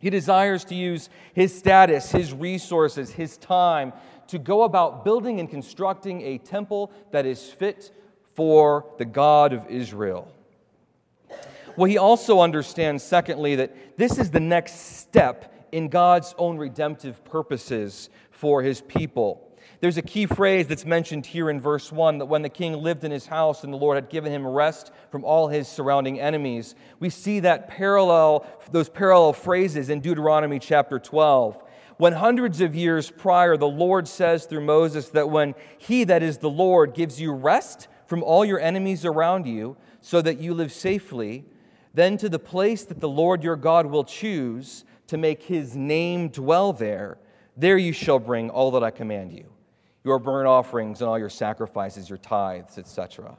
He 0.00 0.08
desires 0.08 0.64
to 0.66 0.74
use 0.74 1.10
his 1.34 1.56
status, 1.56 2.12
his 2.12 2.32
resources, 2.32 3.10
his 3.10 3.36
time 3.36 3.92
to 4.28 4.38
go 4.38 4.62
about 4.62 5.04
building 5.04 5.40
and 5.40 5.50
constructing 5.50 6.22
a 6.22 6.38
temple 6.38 6.92
that 7.10 7.26
is 7.26 7.50
fit 7.50 7.90
for 8.34 8.86
the 8.98 9.04
God 9.04 9.52
of 9.52 9.66
Israel. 9.68 10.32
Well, 11.76 11.90
he 11.90 11.98
also 11.98 12.40
understands, 12.40 13.02
secondly, 13.02 13.56
that 13.56 13.98
this 13.98 14.18
is 14.18 14.30
the 14.30 14.40
next 14.40 14.98
step 14.98 15.57
in 15.72 15.88
God's 15.88 16.34
own 16.38 16.56
redemptive 16.56 17.24
purposes 17.24 18.10
for 18.30 18.62
his 18.62 18.80
people. 18.82 19.44
There's 19.80 19.96
a 19.96 20.02
key 20.02 20.26
phrase 20.26 20.66
that's 20.66 20.84
mentioned 20.84 21.24
here 21.24 21.50
in 21.50 21.60
verse 21.60 21.92
1 21.92 22.18
that 22.18 22.26
when 22.26 22.42
the 22.42 22.48
king 22.48 22.72
lived 22.72 23.04
in 23.04 23.12
his 23.12 23.26
house 23.26 23.62
and 23.62 23.72
the 23.72 23.76
Lord 23.76 23.94
had 23.94 24.10
given 24.10 24.32
him 24.32 24.46
rest 24.46 24.90
from 25.10 25.24
all 25.24 25.46
his 25.46 25.68
surrounding 25.68 26.18
enemies. 26.18 26.74
We 26.98 27.10
see 27.10 27.40
that 27.40 27.68
parallel, 27.68 28.44
those 28.72 28.88
parallel 28.88 29.34
phrases 29.34 29.88
in 29.88 30.00
Deuteronomy 30.00 30.58
chapter 30.58 30.98
12. 30.98 31.62
When 31.96 32.12
hundreds 32.12 32.60
of 32.60 32.74
years 32.74 33.10
prior, 33.10 33.56
the 33.56 33.68
Lord 33.68 34.08
says 34.08 34.46
through 34.46 34.64
Moses 34.64 35.10
that 35.10 35.30
when 35.30 35.54
he, 35.78 36.04
that 36.04 36.22
is 36.22 36.38
the 36.38 36.50
Lord, 36.50 36.94
gives 36.94 37.20
you 37.20 37.32
rest 37.32 37.86
from 38.06 38.22
all 38.22 38.44
your 38.44 38.60
enemies 38.60 39.04
around 39.04 39.46
you 39.46 39.76
so 40.00 40.20
that 40.22 40.38
you 40.38 40.54
live 40.54 40.72
safely, 40.72 41.44
then 41.94 42.16
to 42.16 42.28
the 42.28 42.38
place 42.38 42.84
that 42.84 43.00
the 43.00 43.08
Lord 43.08 43.44
your 43.44 43.56
God 43.56 43.86
will 43.86 44.04
choose, 44.04 44.84
to 45.08 45.18
make 45.18 45.42
his 45.42 45.76
name 45.76 46.28
dwell 46.28 46.72
there, 46.72 47.18
there 47.56 47.76
you 47.76 47.92
shall 47.92 48.18
bring 48.18 48.50
all 48.50 48.70
that 48.72 48.84
I 48.84 48.90
command 48.90 49.32
you 49.32 49.52
your 50.04 50.18
burnt 50.18 50.46
offerings 50.46 51.02
and 51.02 51.08
all 51.08 51.18
your 51.18 51.28
sacrifices, 51.28 52.08
your 52.08 52.18
tithes, 52.18 52.78
etc. 52.78 53.36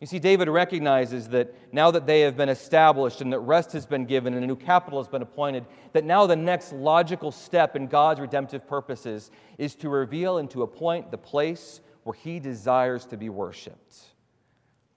You 0.00 0.06
see, 0.06 0.18
David 0.18 0.48
recognizes 0.48 1.28
that 1.28 1.54
now 1.72 1.90
that 1.92 2.06
they 2.06 2.20
have 2.20 2.36
been 2.36 2.48
established 2.48 3.20
and 3.20 3.32
that 3.32 3.40
rest 3.40 3.72
has 3.72 3.86
been 3.86 4.04
given 4.04 4.34
and 4.34 4.44
a 4.44 4.46
new 4.46 4.56
capital 4.56 5.00
has 5.00 5.08
been 5.08 5.22
appointed, 5.22 5.64
that 5.92 6.04
now 6.04 6.26
the 6.26 6.36
next 6.36 6.72
logical 6.72 7.32
step 7.32 7.74
in 7.74 7.86
God's 7.86 8.20
redemptive 8.20 8.66
purposes 8.66 9.30
is 9.58 9.74
to 9.76 9.88
reveal 9.88 10.38
and 10.38 10.50
to 10.50 10.62
appoint 10.62 11.10
the 11.10 11.18
place 11.18 11.80
where 12.04 12.14
he 12.14 12.38
desires 12.38 13.06
to 13.06 13.16
be 13.16 13.28
worshiped. 13.28 13.96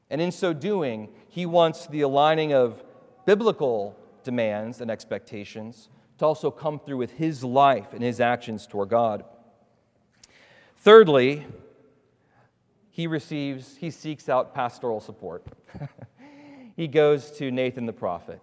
And 0.09 0.19
in 0.21 0.31
so 0.31 0.53
doing, 0.53 1.09
he 1.29 1.45
wants 1.45 1.87
the 1.87 2.01
aligning 2.01 2.53
of 2.53 2.83
biblical 3.25 3.97
demands 4.25 4.81
and 4.81 4.91
expectations 4.91 5.87
to 6.17 6.25
also 6.25 6.51
come 6.51 6.79
through 6.79 6.97
with 6.97 7.11
his 7.11 7.43
life 7.43 7.93
and 7.93 8.03
his 8.03 8.19
actions 8.19 8.67
toward 8.67 8.89
God. 8.89 9.23
Thirdly, 10.77 11.45
he 12.89 13.07
receives, 13.07 13.75
he 13.77 13.89
seeks 13.89 14.29
out 14.29 14.53
pastoral 14.53 14.99
support. 14.99 15.45
he 16.75 16.87
goes 16.87 17.31
to 17.31 17.51
Nathan 17.51 17.85
the 17.85 17.93
prophet. 17.93 18.41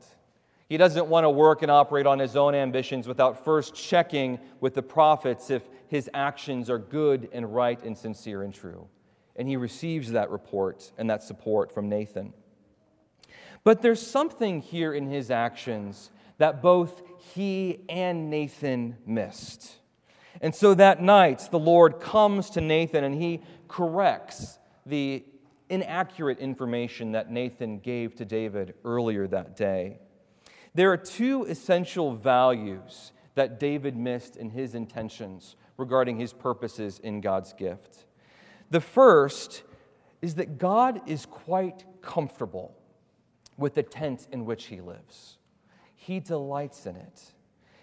He 0.69 0.77
doesn't 0.77 1.07
want 1.07 1.25
to 1.25 1.31
work 1.31 1.63
and 1.63 1.71
operate 1.71 2.07
on 2.07 2.19
his 2.19 2.35
own 2.35 2.55
ambitions 2.55 3.07
without 3.07 3.45
first 3.45 3.75
checking 3.75 4.39
with 4.61 4.75
the 4.75 4.83
prophets 4.83 5.51
if 5.51 5.63
his 5.89 6.09
actions 6.15 6.71
are 6.71 6.79
good 6.79 7.29
and 7.33 7.55
right 7.55 7.83
and 7.83 7.97
sincere 7.97 8.43
and 8.43 8.55
true. 8.55 8.89
And 9.37 9.49
he 9.49 9.57
receives 9.57 10.13
that 10.13 10.31
report 10.31 10.91
and 10.99 11.09
that 11.11 11.23
support 11.23 11.73
from 11.73 11.89
Nathan. 11.89 12.33
But 13.65 13.83
there's 13.83 14.05
something 14.05 14.61
here 14.61 14.93
in 14.93 15.09
his 15.09 15.31
actions 15.31 16.11
that 16.39 16.63
both 16.63 17.03
he 17.35 17.81
and 17.89 18.29
Nathan 18.29 18.97
missed. 19.07 19.77
And 20.41 20.55
so 20.55 20.75
that 20.75 21.01
night, 21.01 21.49
the 21.51 21.59
Lord 21.59 22.01
comes 22.01 22.51
to 22.51 22.61
Nathan 22.61 23.05
and 23.05 23.15
he 23.15 23.41
corrects 23.69 24.59
the 24.85 25.25
inaccurate 25.69 26.39
information 26.39 27.13
that 27.13 27.31
Nathan 27.31 27.79
gave 27.79 28.17
to 28.17 28.25
David 28.25 28.75
earlier 28.85 29.27
that 29.29 29.57
day. 29.57 29.99
There 30.75 30.91
are 30.91 30.97
two 30.97 31.45
essential 31.45 32.15
values 32.15 33.13
that 33.35 33.61
David 33.61 33.97
missed 33.97 34.37
in 34.37 34.51
his 34.51 34.75
intentions 34.75 35.57
regarding 35.77 36.19
his 36.19 36.33
purposes 36.33 36.99
in 36.99 37.21
God's 37.21 37.53
gift. 37.53 38.07
The 38.71 38.81
first 38.81 39.63
is 40.21 40.35
that 40.37 40.59
God 40.59 41.09
is 41.09 41.27
quite 41.27 41.85
comfortable 42.03 42.75
with 43.57 43.75
the 43.75 43.83
tent 43.83 44.27
in 44.33 44.45
which 44.45 44.67
he 44.67 44.81
lives. 44.81 45.39
He 45.95 46.21
delights 46.21 46.87
in 46.87 46.97
it. 46.97 47.33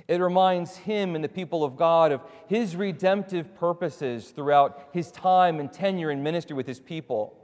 It 0.07 0.19
reminds 0.19 0.75
him 0.75 1.13
and 1.13 1.23
the 1.23 1.29
people 1.29 1.63
of 1.63 1.77
God 1.77 2.11
of 2.11 2.21
his 2.47 2.75
redemptive 2.75 3.55
purposes 3.55 4.31
throughout 4.31 4.89
his 4.91 5.11
time 5.11 5.59
and 5.59 5.71
tenure 5.71 6.09
in 6.09 6.23
ministry 6.23 6.55
with 6.55 6.65
his 6.65 6.79
people. 6.79 7.35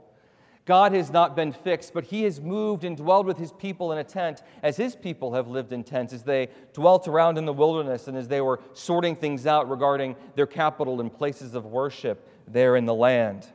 God 0.64 0.92
has 0.92 1.10
not 1.10 1.36
been 1.36 1.52
fixed, 1.52 1.94
but 1.94 2.06
he 2.06 2.24
has 2.24 2.40
moved 2.40 2.82
and 2.82 2.96
dwelled 2.96 3.24
with 3.24 3.38
his 3.38 3.52
people 3.52 3.92
in 3.92 3.98
a 3.98 4.04
tent 4.04 4.42
as 4.64 4.76
his 4.76 4.96
people 4.96 5.32
have 5.32 5.46
lived 5.46 5.72
in 5.72 5.84
tents, 5.84 6.12
as 6.12 6.24
they 6.24 6.48
dwelt 6.72 7.06
around 7.06 7.38
in 7.38 7.44
the 7.44 7.52
wilderness 7.52 8.08
and 8.08 8.16
as 8.16 8.26
they 8.26 8.40
were 8.40 8.58
sorting 8.72 9.14
things 9.14 9.46
out 9.46 9.70
regarding 9.70 10.16
their 10.34 10.46
capital 10.46 11.00
and 11.00 11.14
places 11.14 11.54
of 11.54 11.66
worship 11.66 12.28
there 12.48 12.74
in 12.74 12.84
the 12.84 12.94
land. 12.94 13.46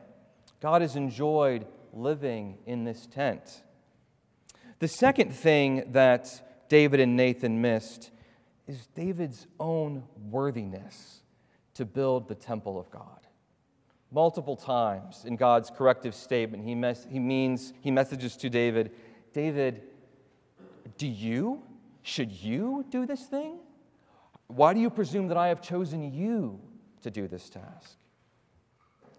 God 0.60 0.80
has 0.80 0.96
enjoyed 0.96 1.66
living 1.92 2.56
in 2.64 2.84
this 2.84 3.06
tent. 3.06 3.62
The 4.82 4.88
second 4.88 5.32
thing 5.32 5.92
that 5.92 6.42
David 6.68 6.98
and 6.98 7.16
Nathan 7.16 7.60
missed 7.60 8.10
is 8.66 8.88
David's 8.96 9.46
own 9.60 10.02
worthiness 10.28 11.22
to 11.74 11.84
build 11.84 12.26
the 12.26 12.34
temple 12.34 12.80
of 12.80 12.90
God. 12.90 13.20
Multiple 14.10 14.56
times 14.56 15.24
in 15.24 15.36
God's 15.36 15.70
corrective 15.70 16.16
statement, 16.16 16.64
he, 16.64 16.74
mes- 16.74 17.06
he 17.08 17.20
means, 17.20 17.72
he 17.80 17.92
messages 17.92 18.36
to 18.38 18.50
David, 18.50 18.90
David, 19.32 19.82
do 20.98 21.06
you, 21.06 21.62
should 22.02 22.32
you 22.32 22.84
do 22.90 23.06
this 23.06 23.22
thing? 23.26 23.60
Why 24.48 24.74
do 24.74 24.80
you 24.80 24.90
presume 24.90 25.28
that 25.28 25.36
I 25.36 25.46
have 25.46 25.62
chosen 25.62 26.12
you 26.12 26.58
to 27.02 27.10
do 27.12 27.28
this 27.28 27.48
task? 27.48 27.98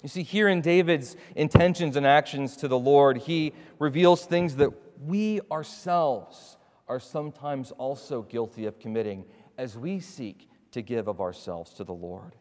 You 0.01 0.09
see, 0.09 0.23
here 0.23 0.49
in 0.49 0.59
David's 0.59 1.15
intentions 1.37 1.95
and 1.95 2.05
actions 2.05 2.57
to 2.57 2.67
the 2.67 2.77
Lord, 2.77 3.19
he 3.19 3.53
reveals 3.79 4.25
things 4.25 4.57
that 4.57 4.73
we 4.99 5.41
ourselves 5.51 6.57
are 6.87 6.99
sometimes 6.99 7.71
also 7.71 8.21
guilty 8.23 8.65
of 8.65 8.79
committing 8.79 9.25
as 9.57 9.77
we 9.77 9.99
seek 9.99 10.49
to 10.71 10.81
give 10.81 11.07
of 11.07 11.21
ourselves 11.21 11.73
to 11.75 11.83
the 11.83 11.93
Lord. 11.93 12.35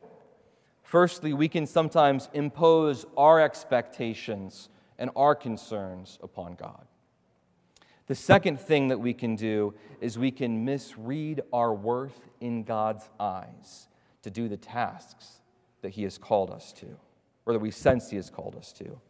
Firstly, 0.82 1.32
we 1.32 1.48
can 1.48 1.66
sometimes 1.66 2.28
impose 2.34 3.06
our 3.16 3.40
expectations 3.40 4.68
and 4.98 5.10
our 5.16 5.34
concerns 5.34 6.18
upon 6.22 6.54
God. 6.54 6.86
The 8.08 8.14
second 8.14 8.60
thing 8.60 8.88
that 8.88 8.98
we 8.98 9.14
can 9.14 9.36
do 9.36 9.74
is 10.00 10.18
we 10.18 10.30
can 10.30 10.64
misread 10.64 11.42
our 11.52 11.72
worth 11.72 12.28
in 12.40 12.64
God's 12.64 13.08
eyes 13.18 13.88
to 14.22 14.30
do 14.30 14.48
the 14.48 14.56
tasks 14.56 15.40
that 15.82 15.90
He 15.90 16.02
has 16.02 16.18
called 16.18 16.50
us 16.50 16.72
to, 16.74 16.86
or 17.46 17.52
that 17.52 17.60
we 17.60 17.70
sense 17.70 18.10
He 18.10 18.16
has 18.16 18.28
called 18.28 18.56
us 18.56 18.72
to, 18.74 19.00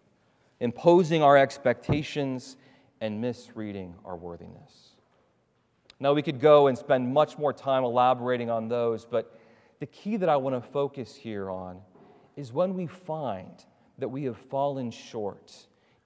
imposing 0.60 1.22
our 1.22 1.36
expectations 1.36 2.56
and 3.02 3.20
misreading 3.20 3.96
our 4.04 4.16
worthiness. 4.16 4.94
Now, 5.98 6.14
we 6.14 6.22
could 6.22 6.38
go 6.38 6.68
and 6.68 6.78
spend 6.78 7.12
much 7.12 7.36
more 7.36 7.52
time 7.52 7.82
elaborating 7.82 8.48
on 8.48 8.68
those, 8.68 9.04
but 9.04 9.36
the 9.80 9.86
key 9.86 10.16
that 10.18 10.28
I 10.28 10.36
want 10.36 10.54
to 10.54 10.70
focus 10.70 11.16
here 11.16 11.50
on 11.50 11.80
is 12.36 12.52
when 12.52 12.74
we 12.74 12.86
find 12.86 13.64
that 13.98 14.08
we 14.08 14.22
have 14.24 14.38
fallen 14.38 14.92
short 14.92 15.52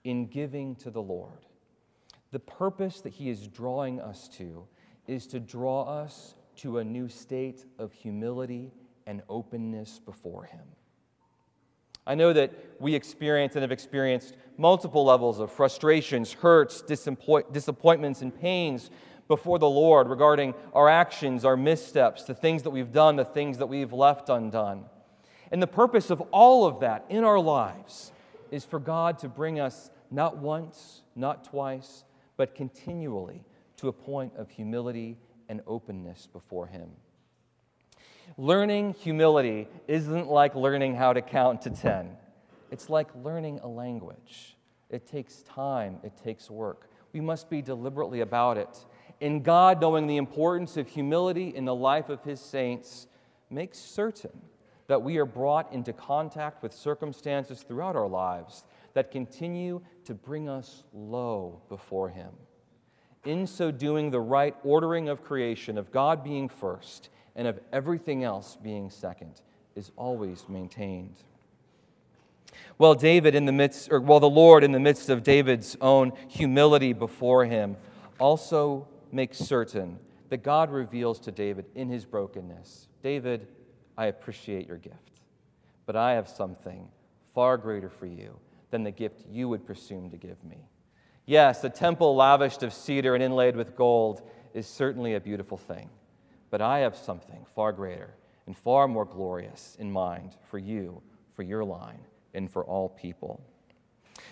in 0.05 0.27
giving 0.27 0.75
to 0.77 0.91
the 0.91 1.03
Lord. 1.03 1.45
The 2.33 2.39
purpose 2.41 3.03
that 3.03 3.13
He 3.13 3.29
is 3.29 3.47
drawing 3.47 4.01
us 4.01 4.27
to 4.39 4.67
is 5.07 5.27
to 5.29 5.39
draw 5.39 5.83
us 5.83 6.35
to 6.57 6.79
a 6.79 6.85
new 6.85 7.11
state 7.11 7.67
of 7.79 7.93
humility 7.93 8.73
and 9.07 9.23
openness 9.29 9.99
before 9.99 10.45
Him. 10.45 10.65
I 12.07 12.15
know 12.15 12.33
that 12.33 12.53
we 12.79 12.95
experience 12.95 13.55
and 13.55 13.63
have 13.63 13.73
experienced 13.73 14.35
multiple 14.57 15.05
levels 15.05 15.41
of 15.41 15.51
frustrations, 15.51 16.33
hurts, 16.33 16.83
disappoint- 16.83 17.53
disappointments, 17.53 18.23
and 18.23 18.39
pains 18.39 18.91
before 19.29 19.59
the 19.59 19.69
Lord 19.69 20.09
regarding 20.09 20.55
our 20.73 20.89
actions, 20.89 21.45
our 21.45 21.57
missteps, 21.57 22.25
the 22.25 22.35
things 22.35 22.63
that 22.63 22.71
we've 22.71 22.93
done, 22.93 23.17
the 23.17 23.25
things 23.25 23.59
that 23.59 23.67
we've 23.67 23.93
left 23.93 24.29
undone. 24.29 24.85
And 25.51 25.63
the 25.63 25.67
purpose 25.67 26.11
of 26.11 26.21
all 26.33 26.65
of 26.65 26.81
that 26.81 27.05
in 27.09 27.25
our 27.25 27.41
lives 27.41 28.13
is 28.51 28.65
for 28.65 28.79
God 28.79 29.19
to 29.21 29.29
bring 29.29 29.59
us 29.59 29.91
not 30.11 30.39
once, 30.39 31.03
not 31.17 31.45
twice, 31.45 32.05
but 32.37 32.55
continually 32.55 33.45
to 33.79 33.89
a 33.89 33.93
point 33.93 34.33
of 34.37 34.51
humility 34.51 35.19
and 35.49 35.61
openness 35.67 36.29
before 36.33 36.67
Him. 36.67 36.91
Learning 38.39 38.95
humility 38.95 39.69
isn't 39.89 40.29
like 40.29 40.55
learning 40.55 40.95
how 40.95 41.13
to 41.13 41.23
count 41.23 41.63
to 41.63 41.71
10. 41.71 42.17
It's 42.71 42.91
like 42.91 43.09
learning 43.23 43.61
a 43.63 43.69
language. 43.69 44.57
It 44.91 45.07
takes 45.07 45.43
time, 45.43 45.99
it 46.03 46.13
takes 46.23 46.51
work. 46.51 46.91
We 47.13 47.21
must 47.21 47.49
be 47.49 47.63
deliberately 47.63 48.21
about 48.21 48.59
it. 48.59 48.85
In 49.21 49.43
God, 49.43 49.81
knowing 49.81 50.07
the 50.07 50.19
importance 50.19 50.77
of 50.77 50.89
humility 50.89 51.55
in 51.55 51.65
the 51.65 51.75
life 51.75 52.09
of 52.09 52.23
His 52.23 52.41
saints 52.41 53.07
makes 53.49 53.79
certain 53.79 54.43
that 54.89 55.03
we 55.03 55.17
are 55.17 55.25
brought 55.25 55.73
into 55.73 55.93
contact 55.93 56.63
with 56.63 56.73
circumstances 56.73 57.63
throughout 57.63 57.97
our 57.97 58.09
lives 58.09 58.65
that 58.95 59.11
continue 59.11 59.81
to 60.05 60.15
bring 60.15 60.49
us 60.49 60.85
low 60.93 61.61
before 61.69 62.09
Him. 62.09 62.31
In 63.25 63.47
so 63.47 63.71
doing, 63.71 64.11
the 64.11 64.21
right 64.21 64.55
ordering 64.63 65.09
of 65.09 65.25
creation, 65.25 65.79
of 65.79 65.91
God 65.91 66.23
being 66.23 66.49
first, 66.49 67.09
and 67.37 67.47
of 67.47 67.61
everything 67.73 68.25
else 68.25 68.59
being 68.61 68.91
second, 68.91 69.41
is 69.77 69.93
always 69.97 70.45
maintained. 70.49 71.17
Well, 72.79 72.95
David 72.95 73.35
in 73.35 73.45
the 73.45 73.53
midst, 73.53 73.93
or 73.93 74.01
well, 74.01 74.19
the 74.19 74.29
Lord 74.29 74.65
in 74.65 74.73
the 74.73 74.81
midst 74.81 75.11
of 75.11 75.23
David's 75.23 75.77
own 75.81 76.13
humility 76.29 76.93
before 76.93 77.45
him, 77.45 77.77
also 78.19 78.89
makes 79.13 79.39
certain 79.39 79.99
that 80.31 80.43
God 80.43 80.71
reveals 80.71 81.21
to 81.21 81.31
David 81.31 81.67
in 81.75 81.89
his 81.89 82.05
brokenness 82.05 82.89
David, 83.07 83.47
I 83.97 84.07
appreciate 84.07 84.67
your 84.67 84.79
gift, 84.79 85.21
but 85.87 85.95
I 85.95 86.15
have 86.15 86.29
something 86.29 86.89
far 87.37 87.57
greater 87.57 87.89
for 87.89 88.07
you 88.07 88.37
than 88.73 88.83
the 88.83 88.91
gift 88.91 89.23
you 89.31 89.49
would 89.49 89.65
presume 89.65 90.11
to 90.11 90.17
give 90.17 90.43
me. 90.43 90.57
Yes, 91.25 91.63
a 91.63 91.71
temple 91.71 92.17
lavished 92.17 92.65
of 92.65 92.73
cedar 92.73 93.15
and 93.15 93.23
inlaid 93.23 93.55
with 93.55 93.77
gold 93.77 94.23
is 94.55 94.67
certainly 94.67 95.15
a 95.15 95.21
beautiful 95.21 95.57
thing, 95.57 95.89
but 96.51 96.61
I 96.61 96.81
have 96.81 96.97
something 96.97 97.45
far 97.55 97.73
greater 97.73 98.15
and 98.47 98.57
far 98.57 98.87
more 98.89 99.05
glorious 99.05 99.77
in 99.79 99.91
mind 99.91 100.37
for 100.51 100.59
you, 100.59 101.03
for 101.35 101.43
your 101.43 101.65
line, 101.65 102.01
and 102.35 102.51
for 102.51 102.65
all 102.65 102.89
people. 102.89 103.41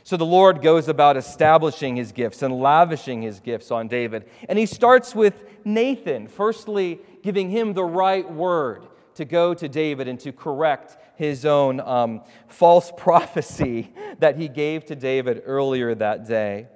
So 0.03 0.17
the 0.17 0.27
Lord 0.27 0.61
goes 0.63 0.89
about 0.89 1.17
establishing 1.17 1.97
his 1.97 2.13
gifts 2.13 2.43
and 2.43 2.61
lavishing 2.61 3.23
his 3.23 3.41
gifts 3.41 3.71
on 3.71 3.89
David. 3.89 4.29
And 4.49 4.59
he 4.59 4.67
starts 4.67 5.15
with 5.15 5.43
Nathan, 5.65 6.29
firstly, 6.29 7.01
giving 7.23 7.51
him 7.51 7.73
the 7.73 7.85
right 7.85 8.31
word 8.31 8.87
to 9.15 9.25
go 9.25 9.55
to 9.55 9.69
David 9.69 10.09
and 10.09 10.19
to 10.21 10.33
correct 10.33 10.99
his 11.17 11.47
own 11.47 11.81
um, 11.81 12.23
false 12.49 12.93
prophecy 12.97 13.93
that 14.19 14.37
he 14.37 14.49
gave 14.49 14.85
to 14.87 14.97
David 14.97 15.43
earlier 15.47 15.95
that 15.95 16.27
day. 16.27 16.69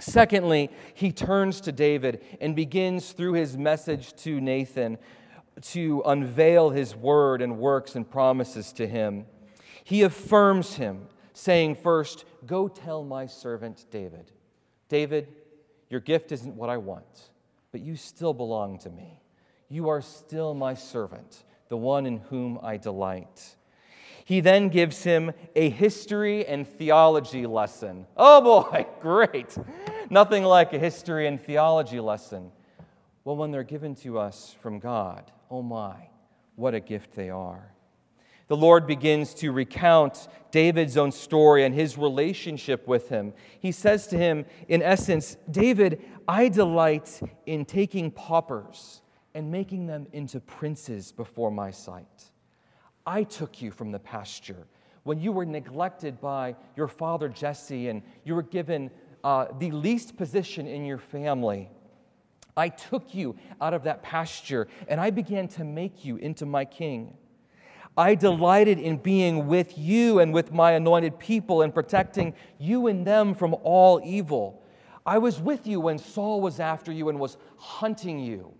Secondly, 0.00 0.70
he 0.94 1.12
turns 1.12 1.60
to 1.62 1.72
David 1.72 2.24
and 2.40 2.56
begins 2.56 3.12
through 3.12 3.34
his 3.34 3.56
message 3.56 4.14
to 4.16 4.40
Nathan 4.40 4.98
to 5.60 6.02
unveil 6.06 6.70
his 6.70 6.96
word 6.96 7.42
and 7.42 7.58
works 7.58 7.94
and 7.94 8.10
promises 8.10 8.72
to 8.72 8.86
him. 8.86 9.26
He 9.84 10.02
affirms 10.02 10.74
him, 10.74 11.06
saying, 11.32 11.76
First, 11.76 12.24
go 12.46 12.68
tell 12.68 13.04
my 13.04 13.26
servant 13.26 13.84
David, 13.90 14.30
David, 14.88 15.28
your 15.88 16.00
gift 16.00 16.32
isn't 16.32 16.54
what 16.54 16.70
I 16.70 16.76
want, 16.76 17.30
but 17.72 17.80
you 17.80 17.96
still 17.96 18.32
belong 18.32 18.78
to 18.80 18.90
me. 18.90 19.20
You 19.68 19.88
are 19.88 20.00
still 20.00 20.54
my 20.54 20.74
servant 20.74 21.44
the 21.70 21.76
one 21.76 22.04
in 22.04 22.18
whom 22.18 22.58
I 22.62 22.76
delight. 22.76 23.56
He 24.26 24.40
then 24.40 24.68
gives 24.68 25.02
him 25.02 25.32
a 25.56 25.70
history 25.70 26.44
and 26.44 26.68
theology 26.68 27.46
lesson. 27.46 28.06
Oh 28.16 28.40
boy, 28.42 28.86
great. 29.00 29.56
Nothing 30.12 30.42
like 30.42 30.72
a 30.72 30.78
history 30.78 31.28
and 31.28 31.40
theology 31.40 32.00
lesson. 32.00 32.50
Well, 33.24 33.36
when 33.36 33.52
they're 33.52 33.62
given 33.62 33.94
to 33.96 34.18
us 34.18 34.56
from 34.60 34.80
God, 34.80 35.30
oh 35.48 35.62
my, 35.62 36.08
what 36.56 36.74
a 36.74 36.80
gift 36.80 37.14
they 37.14 37.30
are. 37.30 37.72
The 38.48 38.56
Lord 38.56 38.88
begins 38.88 39.32
to 39.34 39.52
recount 39.52 40.26
David's 40.50 40.96
own 40.96 41.12
story 41.12 41.64
and 41.64 41.72
his 41.72 41.96
relationship 41.96 42.88
with 42.88 43.08
him. 43.08 43.32
He 43.60 43.70
says 43.70 44.08
to 44.08 44.18
him, 44.18 44.46
in 44.66 44.82
essence, 44.82 45.36
David, 45.48 46.02
I 46.26 46.48
delight 46.48 47.20
in 47.46 47.64
taking 47.64 48.10
paupers 48.10 49.02
and 49.34 49.52
making 49.52 49.86
them 49.86 50.08
into 50.12 50.40
princes 50.40 51.12
before 51.12 51.52
my 51.52 51.70
sight. 51.70 52.32
I 53.06 53.22
took 53.22 53.62
you 53.62 53.70
from 53.70 53.92
the 53.92 54.00
pasture 54.00 54.66
when 55.04 55.20
you 55.20 55.30
were 55.30 55.46
neglected 55.46 56.20
by 56.20 56.56
your 56.76 56.88
father 56.88 57.28
Jesse 57.28 57.88
and 57.88 58.02
you 58.24 58.34
were 58.34 58.42
given 58.42 58.90
uh, 59.24 59.46
the 59.58 59.70
least 59.70 60.16
position 60.16 60.66
in 60.66 60.84
your 60.84 60.98
family. 60.98 61.70
I 62.56 62.68
took 62.68 63.14
you 63.14 63.36
out 63.60 63.74
of 63.74 63.84
that 63.84 64.02
pasture 64.02 64.68
and 64.88 65.00
I 65.00 65.10
began 65.10 65.48
to 65.48 65.64
make 65.64 66.04
you 66.04 66.16
into 66.16 66.46
my 66.46 66.64
king. 66.64 67.16
I 67.96 68.14
delighted 68.14 68.78
in 68.78 68.96
being 68.96 69.46
with 69.46 69.76
you 69.76 70.20
and 70.20 70.32
with 70.32 70.52
my 70.52 70.72
anointed 70.72 71.18
people 71.18 71.62
and 71.62 71.74
protecting 71.74 72.34
you 72.58 72.86
and 72.86 73.06
them 73.06 73.34
from 73.34 73.54
all 73.62 74.00
evil. 74.04 74.62
I 75.04 75.18
was 75.18 75.40
with 75.40 75.66
you 75.66 75.80
when 75.80 75.98
Saul 75.98 76.40
was 76.40 76.60
after 76.60 76.92
you 76.92 77.08
and 77.08 77.18
was 77.18 77.36
hunting 77.56 78.20
you. 78.20 78.54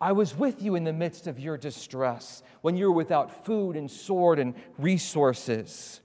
I 0.00 0.12
was 0.12 0.36
with 0.36 0.60
you 0.60 0.74
in 0.74 0.84
the 0.84 0.92
midst 0.92 1.28
of 1.28 1.38
your 1.38 1.56
distress, 1.56 2.42
when 2.60 2.76
you 2.76 2.86
were 2.86 2.96
without 2.96 3.44
food 3.44 3.76
and 3.76 3.88
sword 3.88 4.40
and 4.40 4.54
resources. 4.76 6.00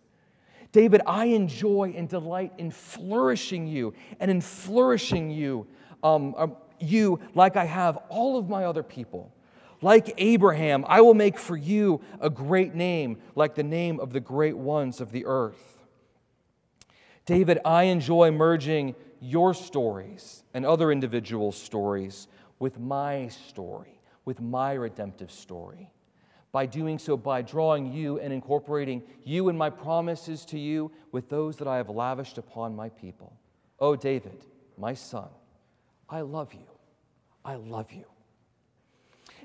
David, 0.72 1.02
I 1.06 1.26
enjoy 1.26 1.94
and 1.96 2.10
delight 2.10 2.54
in 2.58 2.72
flourishing 2.72 3.68
you 3.68 3.94
and 4.20 4.30
in 4.30 4.42
flourishing 4.42 5.30
you, 5.30 5.68
um, 6.04 6.36
um, 6.38 6.58
you 6.80 7.20
like 7.34 7.56
I 7.56 7.66
have 7.66 7.98
all 8.10 8.38
of 8.38 8.50
my 8.50 8.66
other 8.66 8.84
people. 8.84 9.34
Like 9.82 10.14
Abraham, 10.18 10.86
I 10.88 11.02
will 11.02 11.14
make 11.14 11.38
for 11.38 11.56
you 11.56 12.02
a 12.20 12.30
great 12.30 12.74
name, 12.74 13.20
like 13.36 13.56
the 13.56 13.64
name 13.64 14.00
of 14.00 14.12
the 14.12 14.20
great 14.20 14.58
ones 14.58 15.00
of 15.00 15.12
the 15.12 15.26
earth. 15.26 15.78
David, 17.26 17.60
I 17.64 17.84
enjoy 17.84 18.32
merging 18.32 18.96
your 19.20 19.54
stories 19.54 20.44
and 20.54 20.66
other 20.66 20.92
individuals' 20.92 21.58
stories 21.58 22.28
with 22.60 22.80
my 22.80 23.28
story, 23.28 24.00
with 24.26 24.42
my 24.42 24.74
redemptive 24.74 25.32
story. 25.32 25.92
By 26.52 26.66
doing 26.66 26.98
so, 26.98 27.18
by 27.18 27.42
drawing 27.42 27.92
you 27.92 28.20
and 28.20 28.32
incorporating 28.34 29.04
you 29.24 29.50
and 29.50 29.58
my 29.58 29.70
promises 29.70 30.46
to 30.46 30.60
you 30.60 30.92
with 31.12 31.30
those 31.30 31.58
that 31.58 31.68
I 31.68 31.78
have 31.78 31.90
lavished 31.90 32.38
upon 32.38 32.76
my 32.76 32.90
people. 32.90 33.34
Oh, 33.80 33.96
David, 33.96 34.46
my 34.78 34.94
son, 34.94 35.28
I 36.10 36.22
love 36.22 36.54
you. 36.54 36.68
I 37.44 37.56
love 37.56 37.92
you. 37.92 38.06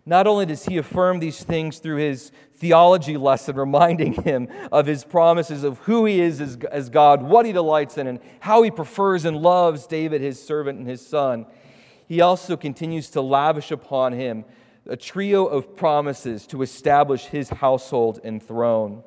Not 0.04 0.26
only 0.26 0.46
does 0.46 0.64
he 0.64 0.78
affirm 0.78 1.20
these 1.20 1.44
things 1.44 1.78
through 1.78 1.98
his 1.98 2.32
theology 2.56 3.16
lesson, 3.16 3.54
reminding 3.54 4.14
him 4.14 4.48
of 4.72 4.86
his 4.86 5.04
promises 5.04 5.62
of 5.62 5.78
who 5.78 6.06
he 6.06 6.20
is 6.20 6.40
as, 6.40 6.56
as 6.72 6.90
God, 6.90 7.22
what 7.22 7.46
he 7.46 7.52
delights 7.52 7.98
in, 7.98 8.08
and 8.08 8.18
how 8.40 8.62
he 8.62 8.70
prefers 8.70 9.24
and 9.24 9.36
loves 9.36 9.86
David, 9.86 10.20
his 10.20 10.44
servant 10.44 10.78
and 10.78 10.88
his 10.88 11.06
son, 11.06 11.46
he 12.08 12.20
also 12.20 12.56
continues 12.56 13.10
to 13.10 13.20
lavish 13.20 13.70
upon 13.70 14.12
him 14.12 14.44
a 14.88 14.96
trio 14.96 15.46
of 15.46 15.76
promises 15.76 16.46
to 16.48 16.62
establish 16.62 17.26
his 17.26 17.48
household 17.48 18.20
and 18.24 18.42
throne. 18.42 19.02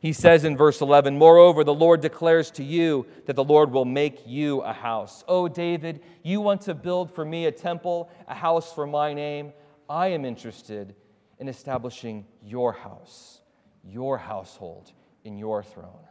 He 0.00 0.14
says 0.14 0.44
in 0.44 0.56
verse 0.56 0.80
11, 0.80 1.18
Moreover, 1.18 1.62
the 1.62 1.74
Lord 1.74 2.00
declares 2.00 2.50
to 2.52 2.64
you 2.64 3.06
that 3.26 3.36
the 3.36 3.44
Lord 3.44 3.70
will 3.70 3.84
make 3.84 4.26
you 4.26 4.62
a 4.62 4.72
house. 4.72 5.24
Oh, 5.28 5.46
David, 5.46 6.00
you 6.22 6.40
want 6.40 6.62
to 6.62 6.74
build 6.74 7.14
for 7.14 7.24
me 7.24 7.46
a 7.46 7.52
temple, 7.52 8.10
a 8.26 8.34
house 8.34 8.72
for 8.72 8.86
my 8.86 9.12
name. 9.12 9.52
I 9.90 10.08
am 10.08 10.24
interested 10.24 10.94
in 11.38 11.48
establishing 11.48 12.24
your 12.42 12.72
house, 12.72 13.40
your 13.84 14.16
household, 14.16 14.92
in 15.24 15.36
your 15.36 15.62
throne. 15.62 16.06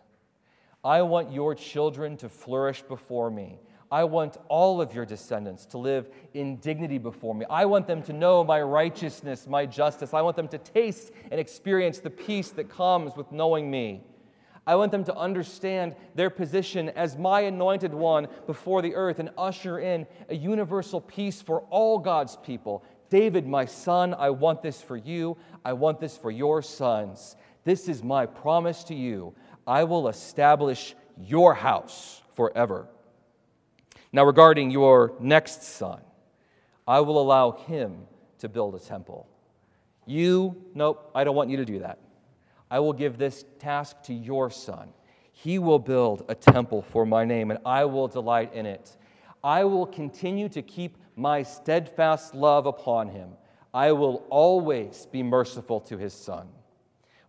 I 0.84 1.02
want 1.02 1.32
your 1.32 1.56
children 1.56 2.15
to 2.17 2.30
flourish 2.30 2.84
before 2.84 3.32
me. 3.32 3.60
I 3.91 4.04
want 4.04 4.38
all 4.49 4.82
of 4.82 4.93
your 4.93 5.06
descendants 5.06 5.65
to 5.67 5.80
live 5.80 6.10
in 6.34 6.58
dignity 6.58 6.99
before 6.99 7.34
me. 7.34 7.45
I 7.49 7.65
want 7.65 7.88
them 7.88 8.04
to 8.04 8.13
know 8.13 8.43
my 8.43 8.62
righteousness, 8.62 9.47
my 9.47 9.65
justice. 9.65 10.13
I 10.13 10.21
want 10.21 10.36
them 10.36 10.47
to 10.49 10.60
taste 10.60 11.12
and 11.32 11.39
experience 11.39 11.99
the 11.99 12.12
peace 12.12 12.49
that 12.52 12.69
comes 12.69 13.15
with 13.15 13.32
knowing 13.32 13.71
me. 13.71 14.04
I 14.67 14.75
want 14.75 14.91
them 14.91 15.04
to 15.06 15.15
understand 15.15 15.95
their 16.13 16.30
position 16.30 16.89
as 16.89 17.17
my 17.17 17.41
anointed 17.41 17.91
one 17.91 18.28
before 18.45 18.84
the 18.84 18.93
earth 18.93 19.17
and 19.17 19.32
usher 19.36 19.80
in 19.80 20.06
a 20.30 20.36
universal 20.36 21.02
peace 21.02 21.41
for 21.41 21.62
all 21.71 21.97
God's 21.97 22.36
people. 22.36 22.84
David, 23.10 23.47
my 23.47 23.65
son, 23.65 24.13
I 24.13 24.30
want 24.30 24.62
this 24.62 24.80
for 24.80 24.95
you. 24.95 25.38
I 25.65 25.73
want 25.73 25.99
this 25.99 26.15
for 26.15 26.30
your 26.30 26.62
sons. 26.62 27.36
This 27.63 27.89
is 27.89 28.04
my 28.04 28.28
promise 28.28 28.84
to 28.86 28.93
you. 28.93 29.34
I 29.65 29.86
will 29.86 30.08
establish 30.08 30.93
your 31.17 31.56
house 31.56 32.21
forever. 32.36 32.88
Now, 34.12 34.26
regarding 34.26 34.72
your 34.72 35.13
next 35.19 35.63
son, 35.63 36.02
I 36.88 37.00
will 37.02 37.22
allow 37.22 37.52
him 37.52 38.08
to 38.39 38.50
build 38.50 38.76
a 38.76 38.80
temple. 38.80 39.28
You, 40.06 40.56
nope, 40.74 41.12
I 41.13 41.24
don't 41.24 41.36
want 41.36 41.50
you 41.50 41.58
to 41.58 41.65
do 41.65 41.80
that. 41.80 42.00
I 42.72 42.80
will 42.80 42.93
give 42.93 43.17
this 43.17 43.45
task 43.60 44.02
to 44.04 44.13
your 44.13 44.50
son. 44.50 44.89
He 45.32 45.60
will 45.60 45.80
build 45.80 46.26
a 46.28 46.36
temple 46.36 46.82
for 46.82 47.06
my 47.06 47.26
name, 47.26 47.52
and 47.52 47.60
I 47.65 47.86
will 47.86 48.08
delight 48.08 48.54
in 48.54 48.65
it. 48.65 48.98
I 49.43 49.63
will 49.63 49.86
continue 49.86 50.50
to 50.50 50.62
keep 50.62 50.98
my 51.15 51.43
steadfast 51.43 52.34
love 52.34 52.65
upon 52.65 53.10
him. 53.10 53.30
I 53.74 53.91
will 53.91 54.26
always 54.30 55.08
be 55.12 55.22
merciful 55.22 55.80
to 55.82 55.98
his 55.98 56.13
son. 56.13 56.48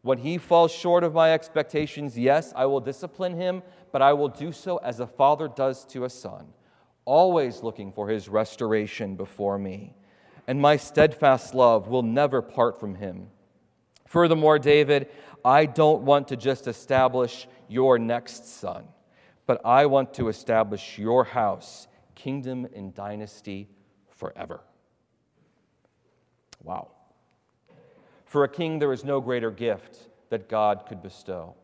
When 0.03 0.19
he 0.19 0.39
falls 0.39 0.73
short 0.73 1.05
of 1.05 1.13
my 1.13 1.33
expectations, 1.33 2.19
yes, 2.19 2.53
I 2.57 2.65
will 2.67 2.81
discipline 2.81 3.37
him, 3.37 3.63
but 3.93 4.01
I 4.01 4.15
will 4.15 4.29
do 4.29 4.51
so 4.51 4.79
as 4.79 5.01
a 5.01 5.07
father 5.07 5.49
does 5.49 5.85
to 5.87 6.05
a 6.05 6.11
son, 6.11 6.47
always 7.11 7.65
looking 7.65 7.91
for 7.91 8.09
his 8.09 8.29
restoration 8.29 9.17
before 9.17 9.59
me. 9.59 9.93
And 10.47 10.61
my 10.61 10.77
steadfast 10.77 11.57
love 11.57 11.89
will 11.89 12.05
never 12.05 12.41
part 12.41 12.79
from 12.79 12.95
him. 12.95 13.27
Furthermore, 14.07 14.61
David, 14.61 15.09
I 15.45 15.67
don't 15.67 16.03
want 16.03 16.29
to 16.29 16.37
just 16.37 16.69
establish 16.69 17.49
your 17.69 17.99
next 17.99 18.47
son, 18.47 18.85
but 19.47 19.61
I 19.65 19.87
want 19.87 20.15
to 20.15 20.29
establish 20.29 20.99
your 20.99 21.25
house, 21.25 21.89
kingdom, 22.15 22.69
and 22.77 22.95
dynasty 22.95 23.69
forever. 24.09 24.61
Wow. 26.63 26.93
For 28.25 28.45
a 28.45 28.49
king, 28.49 28.79
there 28.79 28.93
is 28.93 29.03
no 29.03 29.21
greater 29.21 29.51
gift 29.51 29.99
that 30.29 30.49
God 30.49 30.85
could 30.87 31.03
bestow. 31.03 31.57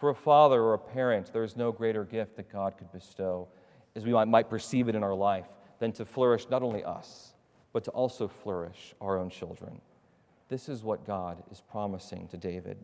For 0.00 0.10
a 0.10 0.16
father 0.16 0.60
or 0.60 0.74
a 0.74 0.78
parent, 0.78 1.32
there 1.32 1.44
is 1.44 1.56
no 1.56 1.70
greater 1.70 2.04
gift 2.04 2.34
that 2.36 2.50
God 2.50 2.76
could 2.76 2.90
bestow, 2.90 3.46
as 3.98 4.04
we 4.04 4.12
might 4.24 4.48
perceive 4.48 4.88
it 4.88 4.94
in 4.94 5.02
our 5.02 5.14
life, 5.14 5.46
than 5.80 5.90
to 5.92 6.04
flourish 6.04 6.46
not 6.48 6.62
only 6.62 6.84
us, 6.84 7.34
but 7.72 7.82
to 7.84 7.90
also 7.90 8.28
flourish 8.28 8.94
our 9.00 9.18
own 9.18 9.28
children. 9.28 9.80
This 10.48 10.68
is 10.68 10.84
what 10.84 11.04
God 11.04 11.42
is 11.50 11.60
promising 11.60 12.28
to 12.28 12.36
David. 12.36 12.78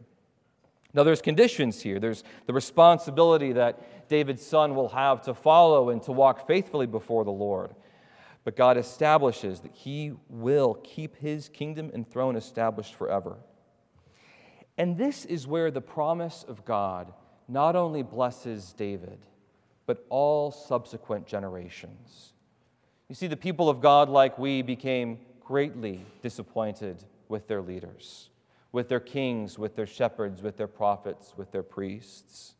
Now, 0.92 1.04
there's 1.04 1.22
conditions 1.22 1.80
here. 1.80 2.00
There's 2.00 2.24
the 2.46 2.52
responsibility 2.52 3.52
that 3.52 4.08
David's 4.08 4.44
son 4.44 4.74
will 4.74 4.88
have 4.88 5.22
to 5.22 5.34
follow 5.34 5.90
and 5.90 6.02
to 6.02 6.12
walk 6.12 6.48
faithfully 6.48 6.86
before 6.86 7.24
the 7.24 7.30
Lord. 7.30 7.74
But 8.42 8.56
God 8.56 8.76
establishes 8.76 9.60
that 9.60 9.72
he 9.72 10.12
will 10.28 10.74
keep 10.82 11.16
his 11.16 11.48
kingdom 11.48 11.90
and 11.94 12.08
throne 12.08 12.36
established 12.36 12.94
forever. 12.94 13.36
And 14.76 14.98
this 14.98 15.24
is 15.24 15.46
where 15.46 15.70
the 15.70 15.80
promise 15.80 16.44
of 16.46 16.64
God 16.64 17.12
not 17.48 17.76
only 17.76 18.02
blesses 18.02 18.72
David, 18.72 19.18
but 19.86 20.04
all 20.08 20.50
subsequent 20.50 21.26
generations. 21.26 22.32
You 23.08 23.14
see, 23.14 23.26
the 23.26 23.36
people 23.36 23.68
of 23.68 23.80
God, 23.80 24.08
like 24.08 24.38
we, 24.38 24.62
became 24.62 25.18
greatly 25.40 26.04
disappointed 26.22 27.04
with 27.28 27.46
their 27.48 27.60
leaders, 27.60 28.30
with 28.72 28.88
their 28.88 29.00
kings, 29.00 29.58
with 29.58 29.76
their 29.76 29.86
shepherds, 29.86 30.42
with 30.42 30.56
their 30.56 30.66
prophets, 30.66 31.34
with 31.36 31.52
their 31.52 31.62
priests. 31.62 32.54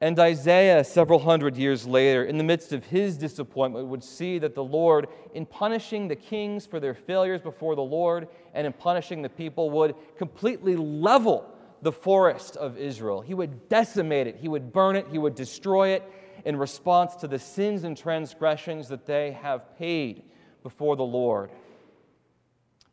And 0.00 0.18
Isaiah, 0.18 0.82
several 0.82 1.18
hundred 1.18 1.56
years 1.56 1.86
later, 1.86 2.24
in 2.24 2.38
the 2.38 2.44
midst 2.44 2.72
of 2.72 2.84
his 2.84 3.16
disappointment, 3.16 3.86
would 3.86 4.02
see 4.02 4.38
that 4.38 4.54
the 4.54 4.64
Lord, 4.64 5.08
in 5.34 5.46
punishing 5.46 6.08
the 6.08 6.16
kings 6.16 6.66
for 6.66 6.80
their 6.80 6.94
failures 6.94 7.40
before 7.40 7.76
the 7.76 7.82
Lord 7.82 8.28
and 8.54 8.66
in 8.66 8.72
punishing 8.72 9.22
the 9.22 9.28
people, 9.28 9.70
would 9.70 9.94
completely 10.16 10.74
level 10.74 11.53
the 11.84 11.92
forest 11.92 12.56
of 12.56 12.78
Israel. 12.78 13.20
He 13.20 13.34
would 13.34 13.68
decimate 13.68 14.26
it, 14.26 14.36
he 14.36 14.48
would 14.48 14.72
burn 14.72 14.96
it, 14.96 15.06
he 15.10 15.18
would 15.18 15.34
destroy 15.34 15.90
it 15.90 16.02
in 16.46 16.56
response 16.56 17.14
to 17.16 17.28
the 17.28 17.38
sins 17.38 17.84
and 17.84 17.94
transgressions 17.96 18.88
that 18.88 19.04
they 19.04 19.32
have 19.32 19.76
paid 19.78 20.22
before 20.62 20.96
the 20.96 21.04
Lord. 21.04 21.50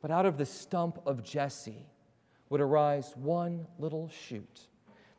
But 0.01 0.11
out 0.11 0.25
of 0.25 0.37
the 0.37 0.45
stump 0.45 0.99
of 1.05 1.23
Jesse 1.23 1.85
would 2.49 2.59
arise 2.59 3.13
one 3.15 3.65
little 3.79 4.09
shoot 4.09 4.67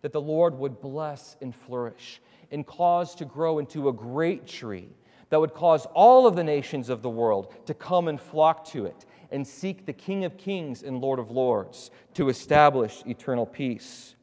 that 0.03 0.13
the 0.13 0.21
Lord 0.21 0.59
would 0.59 0.81
bless 0.83 1.37
and 1.41 1.55
flourish 1.55 2.21
and 2.51 2.67
cause 2.67 3.15
to 3.15 3.25
grow 3.25 3.59
into 3.59 3.89
a 3.89 3.93
great 3.93 4.47
tree 4.47 4.91
that 5.31 5.41
would 5.41 5.55
cause 5.55 5.87
all 5.95 6.27
of 6.27 6.37
the 6.37 6.45
nations 6.45 6.91
of 6.91 7.01
the 7.01 7.09
world 7.09 7.55
to 7.65 7.73
come 7.73 8.09
and 8.09 8.21
flock 8.21 8.67
to 8.67 8.85
it 8.85 9.07
and 9.33 9.47
seek 9.47 9.87
the 9.87 9.93
King 9.93 10.25
of 10.25 10.37
Kings 10.37 10.83
and 10.83 11.01
Lord 11.01 11.19
of 11.19 11.31
Lords 11.31 11.91
to 12.15 12.29
establish 12.29 13.03
eternal 13.07 13.47
peace. 13.47 14.15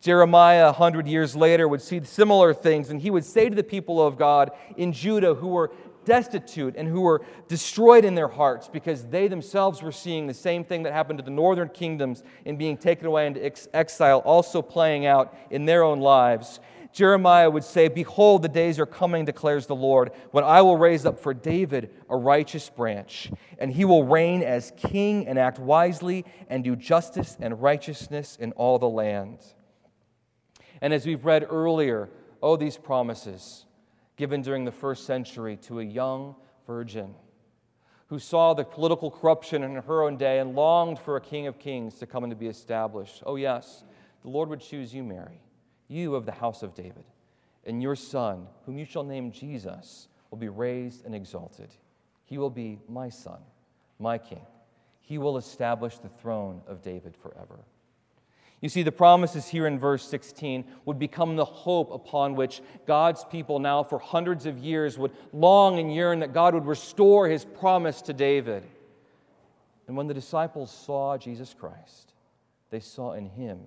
Jeremiah, 0.00 0.68
a 0.68 0.72
hundred 0.72 1.06
years 1.06 1.34
later, 1.34 1.66
would 1.66 1.82
see 1.82 2.02
similar 2.04 2.54
things, 2.54 2.90
and 2.90 3.00
he 3.00 3.10
would 3.10 3.24
say 3.24 3.48
to 3.48 3.56
the 3.56 3.64
people 3.64 4.04
of 4.04 4.16
God 4.16 4.50
in 4.76 4.92
Judah 4.92 5.34
who 5.34 5.48
were 5.48 5.72
destitute 6.04 6.74
and 6.76 6.88
who 6.88 7.02
were 7.02 7.22
destroyed 7.48 8.04
in 8.04 8.14
their 8.14 8.28
hearts 8.28 8.68
because 8.68 9.06
they 9.06 9.28
themselves 9.28 9.82
were 9.82 9.92
seeing 9.92 10.26
the 10.26 10.34
same 10.34 10.64
thing 10.64 10.82
that 10.82 10.92
happened 10.92 11.18
to 11.18 11.24
the 11.24 11.30
northern 11.30 11.68
kingdoms 11.68 12.22
in 12.44 12.56
being 12.56 12.76
taken 12.76 13.06
away 13.06 13.26
into 13.26 13.44
ex- 13.44 13.68
exile, 13.74 14.18
also 14.20 14.62
playing 14.62 15.06
out 15.06 15.36
in 15.50 15.64
their 15.66 15.82
own 15.82 16.00
lives. 16.00 16.60
Jeremiah 16.92 17.50
would 17.50 17.64
say, 17.64 17.88
Behold, 17.88 18.42
the 18.42 18.48
days 18.48 18.78
are 18.78 18.86
coming, 18.86 19.24
declares 19.24 19.66
the 19.66 19.76
Lord, 19.76 20.10
when 20.32 20.44
I 20.44 20.62
will 20.62 20.76
raise 20.76 21.06
up 21.06 21.20
for 21.20 21.32
David 21.32 21.90
a 22.08 22.16
righteous 22.16 22.68
branch, 22.68 23.30
and 23.58 23.72
he 23.72 23.84
will 23.84 24.04
reign 24.04 24.42
as 24.42 24.72
king 24.76 25.26
and 25.28 25.38
act 25.38 25.58
wisely 25.58 26.24
and 26.48 26.64
do 26.64 26.74
justice 26.74 27.36
and 27.40 27.62
righteousness 27.62 28.36
in 28.40 28.52
all 28.52 28.78
the 28.78 28.88
land. 28.88 29.38
And 30.80 30.92
as 30.92 31.06
we've 31.06 31.24
read 31.24 31.46
earlier, 31.48 32.08
oh, 32.42 32.56
these 32.56 32.76
promises 32.76 33.66
given 34.16 34.42
during 34.42 34.64
the 34.64 34.72
first 34.72 35.06
century 35.06 35.56
to 35.56 35.80
a 35.80 35.84
young 35.84 36.34
virgin 36.66 37.14
who 38.08 38.18
saw 38.18 38.52
the 38.52 38.64
political 38.64 39.10
corruption 39.10 39.62
in 39.62 39.76
her 39.76 40.02
own 40.02 40.16
day 40.16 40.40
and 40.40 40.56
longed 40.56 40.98
for 40.98 41.16
a 41.16 41.20
king 41.20 41.46
of 41.46 41.58
kings 41.58 41.94
to 41.94 42.06
come 42.06 42.24
and 42.24 42.30
to 42.30 42.36
be 42.36 42.48
established. 42.48 43.22
Oh, 43.24 43.36
yes, 43.36 43.84
the 44.22 44.28
Lord 44.28 44.48
would 44.48 44.60
choose 44.60 44.92
you, 44.92 45.04
Mary, 45.04 45.40
you 45.90 46.14
of 46.14 46.24
the 46.24 46.32
house 46.32 46.62
of 46.62 46.74
David, 46.74 47.04
and 47.64 47.82
your 47.82 47.96
son, 47.96 48.46
whom 48.64 48.78
you 48.78 48.84
shall 48.84 49.04
name 49.04 49.32
Jesus, 49.32 50.08
will 50.30 50.38
be 50.38 50.48
raised 50.48 51.04
and 51.04 51.14
exalted. 51.14 51.68
He 52.24 52.38
will 52.38 52.50
be 52.50 52.78
my 52.88 53.08
son, 53.08 53.40
my 53.98 54.16
king. 54.16 54.46
He 55.00 55.18
will 55.18 55.36
establish 55.36 55.98
the 55.98 56.08
throne 56.08 56.62
of 56.68 56.82
David 56.82 57.16
forever. 57.16 57.58
You 58.60 58.68
see, 58.68 58.82
the 58.82 58.92
promises 58.92 59.48
here 59.48 59.66
in 59.66 59.78
verse 59.78 60.06
16 60.06 60.64
would 60.84 60.98
become 60.98 61.34
the 61.34 61.44
hope 61.44 61.90
upon 61.90 62.36
which 62.36 62.60
God's 62.86 63.24
people 63.24 63.58
now, 63.58 63.82
for 63.82 63.98
hundreds 63.98 64.46
of 64.46 64.58
years, 64.58 64.98
would 64.98 65.12
long 65.32 65.78
and 65.78 65.92
yearn 65.92 66.20
that 66.20 66.34
God 66.34 66.54
would 66.54 66.66
restore 66.66 67.26
his 67.26 67.44
promise 67.44 68.02
to 68.02 68.12
David. 68.12 68.62
And 69.88 69.96
when 69.96 70.06
the 70.06 70.14
disciples 70.14 70.70
saw 70.70 71.16
Jesus 71.16 71.54
Christ, 71.58 72.12
they 72.70 72.80
saw 72.80 73.14
in 73.14 73.26
him 73.26 73.60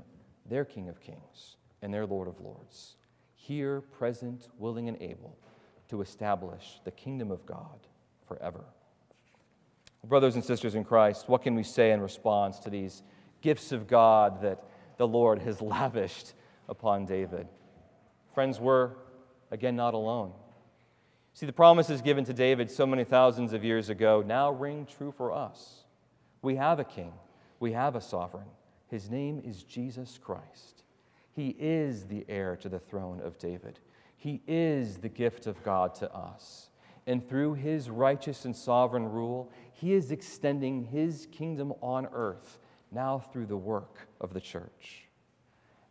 their 0.46 0.64
King 0.64 0.88
of 0.90 1.02
Kings 1.02 1.58
and 1.84 1.94
their 1.94 2.08
Lord 2.08 2.28
of 2.28 2.40
Lords, 2.40 2.96
here, 3.36 3.82
present, 3.82 4.48
willing, 4.58 4.88
and 4.88 5.00
able 5.00 5.38
to 5.90 6.02
establish 6.02 6.80
the 6.86 6.92
kingdom 6.92 7.30
of 7.30 7.46
God 7.46 7.88
forever. 8.28 8.64
Brothers 10.04 10.34
and 10.36 10.44
sisters 10.44 10.74
in 10.74 10.84
Christ, 10.84 11.30
what 11.30 11.44
can 11.44 11.54
we 11.54 11.64
say 11.64 11.92
in 11.92 12.02
response 12.02 12.58
to 12.60 12.72
these 12.72 13.04
gifts 13.44 13.72
of 13.72 13.88
God 13.88 14.42
that 14.42 14.64
the 14.98 15.08
Lord 15.08 15.40
has 15.40 15.62
lavished 15.62 16.34
upon 16.68 17.06
David. 17.06 17.48
Friends, 18.34 18.60
we're 18.60 18.92
again 19.52 19.76
not 19.76 19.94
alone. 19.94 20.32
See, 21.34 21.46
the 21.46 21.54
promises 21.54 22.02
given 22.02 22.26
to 22.26 22.34
David 22.34 22.70
so 22.72 22.86
many 22.86 23.04
thousands 23.04 23.54
of 23.54 23.64
years 23.64 23.90
ago 23.90 24.24
now 24.26 24.52
ring 24.52 24.88
true 24.98 25.14
for 25.16 25.32
us. 25.32 25.84
We 26.42 26.56
have 26.56 26.80
a 26.80 26.84
king, 26.84 27.12
we 27.60 27.74
have 27.74 27.96
a 27.96 28.02
sovereign. 28.02 28.48
His 28.88 29.10
name 29.10 29.42
is 29.44 29.64
Jesus 29.64 30.20
Christ. 30.22 30.83
He 31.36 31.56
is 31.60 32.06
the 32.06 32.26
heir 32.30 32.56
to 32.58 32.70
the 32.70 32.80
throne 32.80 33.20
of 33.22 33.40
David. 33.40 33.80
He 34.16 34.42
is 34.48 34.98
the 34.98 35.10
gift 35.10 35.48
of 35.48 35.62
God 35.64 35.96
to 35.96 36.14
us. 36.14 36.70
And 37.06 37.28
through 37.28 37.56
his 37.56 37.90
righteous 37.90 38.46
and 38.46 38.56
sovereign 38.56 39.10
rule, 39.10 39.52
he 39.74 39.94
is 39.94 40.12
extending 40.12 40.84
his 40.84 41.28
kingdom 41.32 41.74
on 41.82 42.08
earth 42.14 42.60
now 42.92 43.20
through 43.20 43.48
the 43.48 43.58
work 43.58 44.08
of 44.22 44.34
the 44.34 44.40
church. 44.40 45.08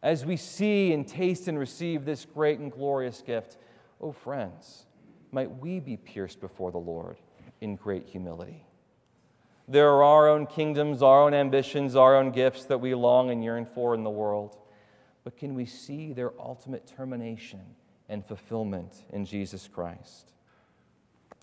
As 0.02 0.24
we 0.24 0.36
see 0.36 0.92
and 0.92 1.06
taste 1.06 1.48
and 1.48 1.58
receive 1.58 2.04
this 2.04 2.24
great 2.24 2.58
and 2.58 2.72
glorious 2.72 3.20
gift, 3.20 3.58
oh 4.00 4.12
friends, 4.12 4.86
might 5.30 5.60
we 5.60 5.80
be 5.80 5.96
pierced 5.96 6.40
before 6.40 6.70
the 6.70 6.78
Lord 6.78 7.18
in 7.60 7.76
great 7.76 8.06
humility. 8.06 8.64
There 9.68 9.90
are 9.90 10.02
our 10.02 10.28
own 10.28 10.46
kingdoms, 10.46 11.02
our 11.02 11.22
own 11.22 11.34
ambitions, 11.34 11.94
our 11.94 12.16
own 12.16 12.30
gifts 12.30 12.64
that 12.64 12.78
we 12.78 12.94
long 12.94 13.30
and 13.30 13.44
yearn 13.44 13.64
for 13.66 13.94
in 13.94 14.02
the 14.02 14.10
world. 14.10 14.56
But 15.24 15.36
can 15.36 15.54
we 15.54 15.66
see 15.66 16.12
their 16.12 16.32
ultimate 16.40 16.86
termination 16.86 17.60
and 18.08 18.24
fulfillment 18.24 19.04
in 19.12 19.24
Jesus 19.24 19.68
Christ? 19.68 20.32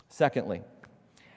Secondly, 0.09 0.61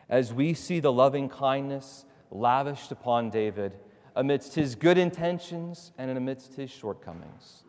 as 0.08 0.32
we 0.32 0.54
see 0.54 0.80
the 0.80 0.92
loving 0.92 1.28
kindness 1.28 2.04
lavished 2.30 2.90
upon 2.90 3.30
David, 3.30 3.78
amidst 4.16 4.54
his 4.54 4.74
good 4.74 4.98
intentions 4.98 5.92
and 5.98 6.10
amidst 6.10 6.54
his 6.54 6.70
shortcomings, 6.70 7.62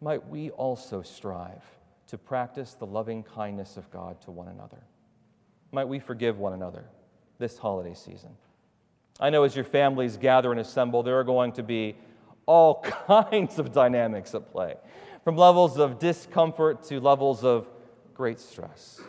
might 0.00 0.26
we 0.28 0.50
also 0.50 1.02
strive 1.02 1.64
to 2.06 2.16
practice 2.16 2.74
the 2.74 2.86
loving 2.86 3.22
kindness 3.22 3.76
of 3.76 3.90
God 3.90 4.20
to 4.22 4.30
one 4.30 4.48
another. 4.48 4.82
might 5.72 5.88
we 5.88 5.98
forgive 5.98 6.38
one 6.38 6.52
another 6.52 6.84
this 7.38 7.58
holiday 7.58 7.94
season. 7.94 8.30
I 9.18 9.30
know 9.30 9.42
as 9.42 9.56
your 9.56 9.64
families 9.64 10.16
gather 10.16 10.50
and 10.52 10.60
assemble, 10.60 11.02
there 11.02 11.18
are 11.18 11.24
going 11.24 11.52
to 11.52 11.62
be 11.62 11.96
all 12.46 12.82
kinds 13.06 13.58
of 13.58 13.72
dynamics 13.72 14.34
at 14.34 14.50
play, 14.50 14.74
from 15.24 15.36
levels 15.36 15.78
of 15.78 15.98
discomfort 15.98 16.82
to 16.84 17.00
levels 17.00 17.44
of 17.44 17.68
great 18.14 18.38
stress. 18.40 19.00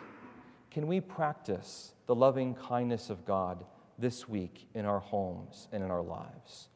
Can 0.72 0.88
we 0.88 1.00
practice 1.00 1.94
the 2.08 2.16
loving 2.16 2.56
kindness 2.56 3.10
of 3.10 3.26
God 3.26 3.64
this 3.98 4.28
week 4.28 4.68
in 4.74 4.86
our 4.86 5.00
homes 5.00 5.68
and 5.72 5.84
in 5.84 5.92
our 5.92 6.02
lives? 6.02 6.68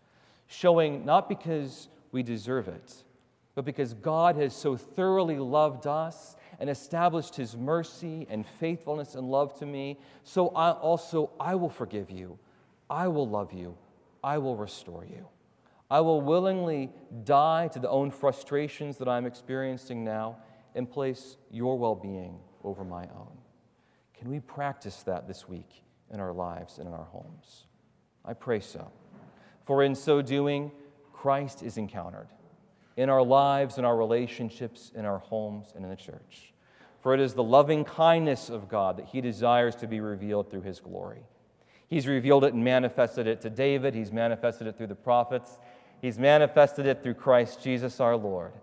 Showing 0.48 1.06
not 1.06 1.28
because 1.30 1.88
we 2.12 2.24
deserve 2.24 2.68
it, 2.68 2.94
but 3.56 3.66
because 3.66 3.94
God 3.94 4.36
has 4.38 4.56
so 4.56 4.78
thoroughly 4.78 5.38
loved 5.38 5.88
us 5.88 6.36
and 6.60 6.70
established 6.70 7.36
his 7.36 7.56
mercy 7.56 8.28
and 8.30 8.46
faithfulness 8.46 9.16
and 9.16 9.30
love 9.30 9.58
to 9.60 9.66
me, 9.66 10.00
so 10.24 10.50
I 10.50 10.72
also 10.72 11.32
I 11.40 11.56
will 11.56 11.70
forgive 11.70 12.12
you. 12.12 12.38
I 12.90 13.08
will 13.08 13.28
love 13.28 13.54
you. 13.54 13.76
I 14.24 14.38
will 14.38 14.56
restore 14.56 15.06
you. 15.06 15.28
I 15.92 16.00
will 16.00 16.22
willingly 16.22 16.90
die 17.26 17.68
to 17.74 17.80
the 17.80 17.90
own 17.90 18.12
frustrations 18.12 18.98
that 19.00 19.10
I'm 19.10 19.26
experiencing 19.26 20.06
now 20.06 20.38
and 20.74 20.90
place 20.90 21.36
your 21.52 21.78
well 21.78 21.96
being 21.96 22.40
over 22.64 22.86
my 22.86 23.04
own. 23.04 23.38
Can 24.18 24.30
we 24.30 24.40
practice 24.40 25.04
that 25.04 25.28
this 25.28 25.50
week 25.50 25.84
in 26.10 26.22
our 26.22 26.32
lives 26.32 26.78
and 26.78 26.88
in 26.88 26.94
our 26.94 27.04
homes? 27.04 27.66
I 28.24 28.34
pray 28.34 28.62
so. 28.62 28.90
For 29.66 29.84
in 29.84 29.94
so 29.94 30.22
doing, 30.22 30.72
Christ 31.12 31.62
is 31.62 31.78
encountered 31.78 32.30
in 32.96 33.10
our 33.10 33.24
lives, 33.24 33.78
in 33.78 33.84
our 33.84 33.98
relationships, 33.98 34.94
in 34.96 35.04
our 35.04 35.18
homes, 35.18 35.74
and 35.76 35.84
in 35.84 35.90
the 35.90 35.98
church. 35.98 36.54
For 37.02 37.14
it 37.14 37.20
is 37.20 37.34
the 37.34 37.44
loving 37.44 37.84
kindness 37.84 38.50
of 38.50 38.70
God 38.70 38.96
that 38.96 39.08
he 39.08 39.20
desires 39.20 39.76
to 39.78 39.88
be 39.88 40.00
revealed 40.00 40.50
through 40.50 40.62
his 40.62 40.80
glory. 40.80 41.24
He's 41.92 42.08
revealed 42.08 42.46
it 42.46 42.54
and 42.54 42.64
manifested 42.64 43.28
it 43.28 43.42
to 43.42 43.50
David, 43.50 43.94
he's 43.94 44.14
manifested 44.14 44.66
it 44.66 44.78
through 44.78 44.88
the 44.88 44.96
prophets, 44.96 45.58
he's 46.02 46.18
manifested 46.18 46.86
it 46.86 47.04
through 47.04 47.14
Christ 47.14 47.64
Jesus 47.64 48.00
our 48.00 48.16
Lord, 48.16 48.54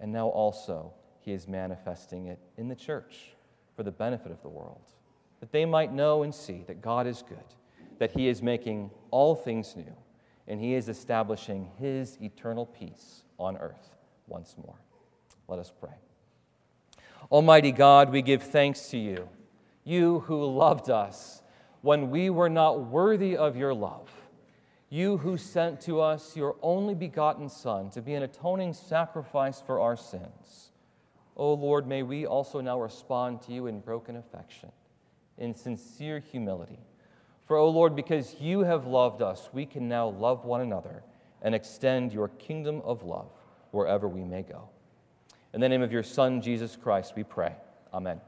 and 0.00 0.12
now 0.12 0.28
also 0.28 0.92
he 1.20 1.32
is 1.32 1.48
manifesting 1.48 2.26
it 2.26 2.38
in 2.56 2.68
the 2.68 2.74
church 2.74 3.34
for 3.76 3.82
the 3.82 3.90
benefit 3.90 4.30
of 4.30 4.40
the 4.42 4.48
world, 4.48 4.92
that 5.40 5.52
they 5.52 5.64
might 5.64 5.92
know 5.92 6.22
and 6.22 6.34
see 6.34 6.64
that 6.66 6.80
God 6.80 7.06
is 7.06 7.22
good, 7.28 7.38
that 7.98 8.12
he 8.12 8.28
is 8.28 8.42
making 8.42 8.90
all 9.10 9.34
things 9.34 9.74
new, 9.76 9.94
and 10.46 10.60
he 10.60 10.74
is 10.74 10.88
establishing 10.88 11.68
his 11.78 12.18
eternal 12.20 12.66
peace 12.66 13.22
on 13.38 13.56
earth 13.56 13.96
once 14.26 14.56
more. 14.64 14.76
Let 15.48 15.58
us 15.58 15.72
pray. 15.78 15.94
Almighty 17.30 17.72
God, 17.72 18.10
we 18.10 18.22
give 18.22 18.42
thanks 18.42 18.90
to 18.90 18.98
you, 18.98 19.28
you 19.82 20.20
who 20.20 20.44
loved 20.44 20.90
us 20.90 21.42
when 21.80 22.10
we 22.10 22.30
were 22.30 22.48
not 22.48 22.80
worthy 22.80 23.36
of 23.36 23.56
your 23.56 23.74
love, 23.74 24.10
you 24.94 25.18
who 25.18 25.36
sent 25.36 25.80
to 25.80 26.00
us 26.00 26.36
your 26.36 26.54
only 26.62 26.94
begotten 26.94 27.48
Son 27.48 27.90
to 27.90 28.00
be 28.00 28.14
an 28.14 28.22
atoning 28.22 28.72
sacrifice 28.72 29.60
for 29.60 29.80
our 29.80 29.96
sins. 29.96 30.70
O 31.36 31.52
Lord, 31.54 31.88
may 31.88 32.04
we 32.04 32.26
also 32.26 32.60
now 32.60 32.80
respond 32.80 33.42
to 33.42 33.52
you 33.52 33.66
in 33.66 33.80
broken 33.80 34.14
affection, 34.14 34.70
in 35.36 35.52
sincere 35.52 36.20
humility. 36.20 36.78
For, 37.44 37.56
O 37.56 37.68
Lord, 37.70 37.96
because 37.96 38.36
you 38.38 38.60
have 38.60 38.86
loved 38.86 39.20
us, 39.20 39.48
we 39.52 39.66
can 39.66 39.88
now 39.88 40.10
love 40.10 40.44
one 40.44 40.60
another 40.60 41.02
and 41.42 41.56
extend 41.56 42.12
your 42.12 42.28
kingdom 42.28 42.80
of 42.84 43.02
love 43.02 43.32
wherever 43.72 44.06
we 44.08 44.22
may 44.22 44.42
go. 44.42 44.68
In 45.52 45.60
the 45.60 45.68
name 45.68 45.82
of 45.82 45.90
your 45.90 46.04
Son, 46.04 46.40
Jesus 46.40 46.76
Christ, 46.76 47.14
we 47.16 47.24
pray. 47.24 47.56
Amen. 47.92 48.20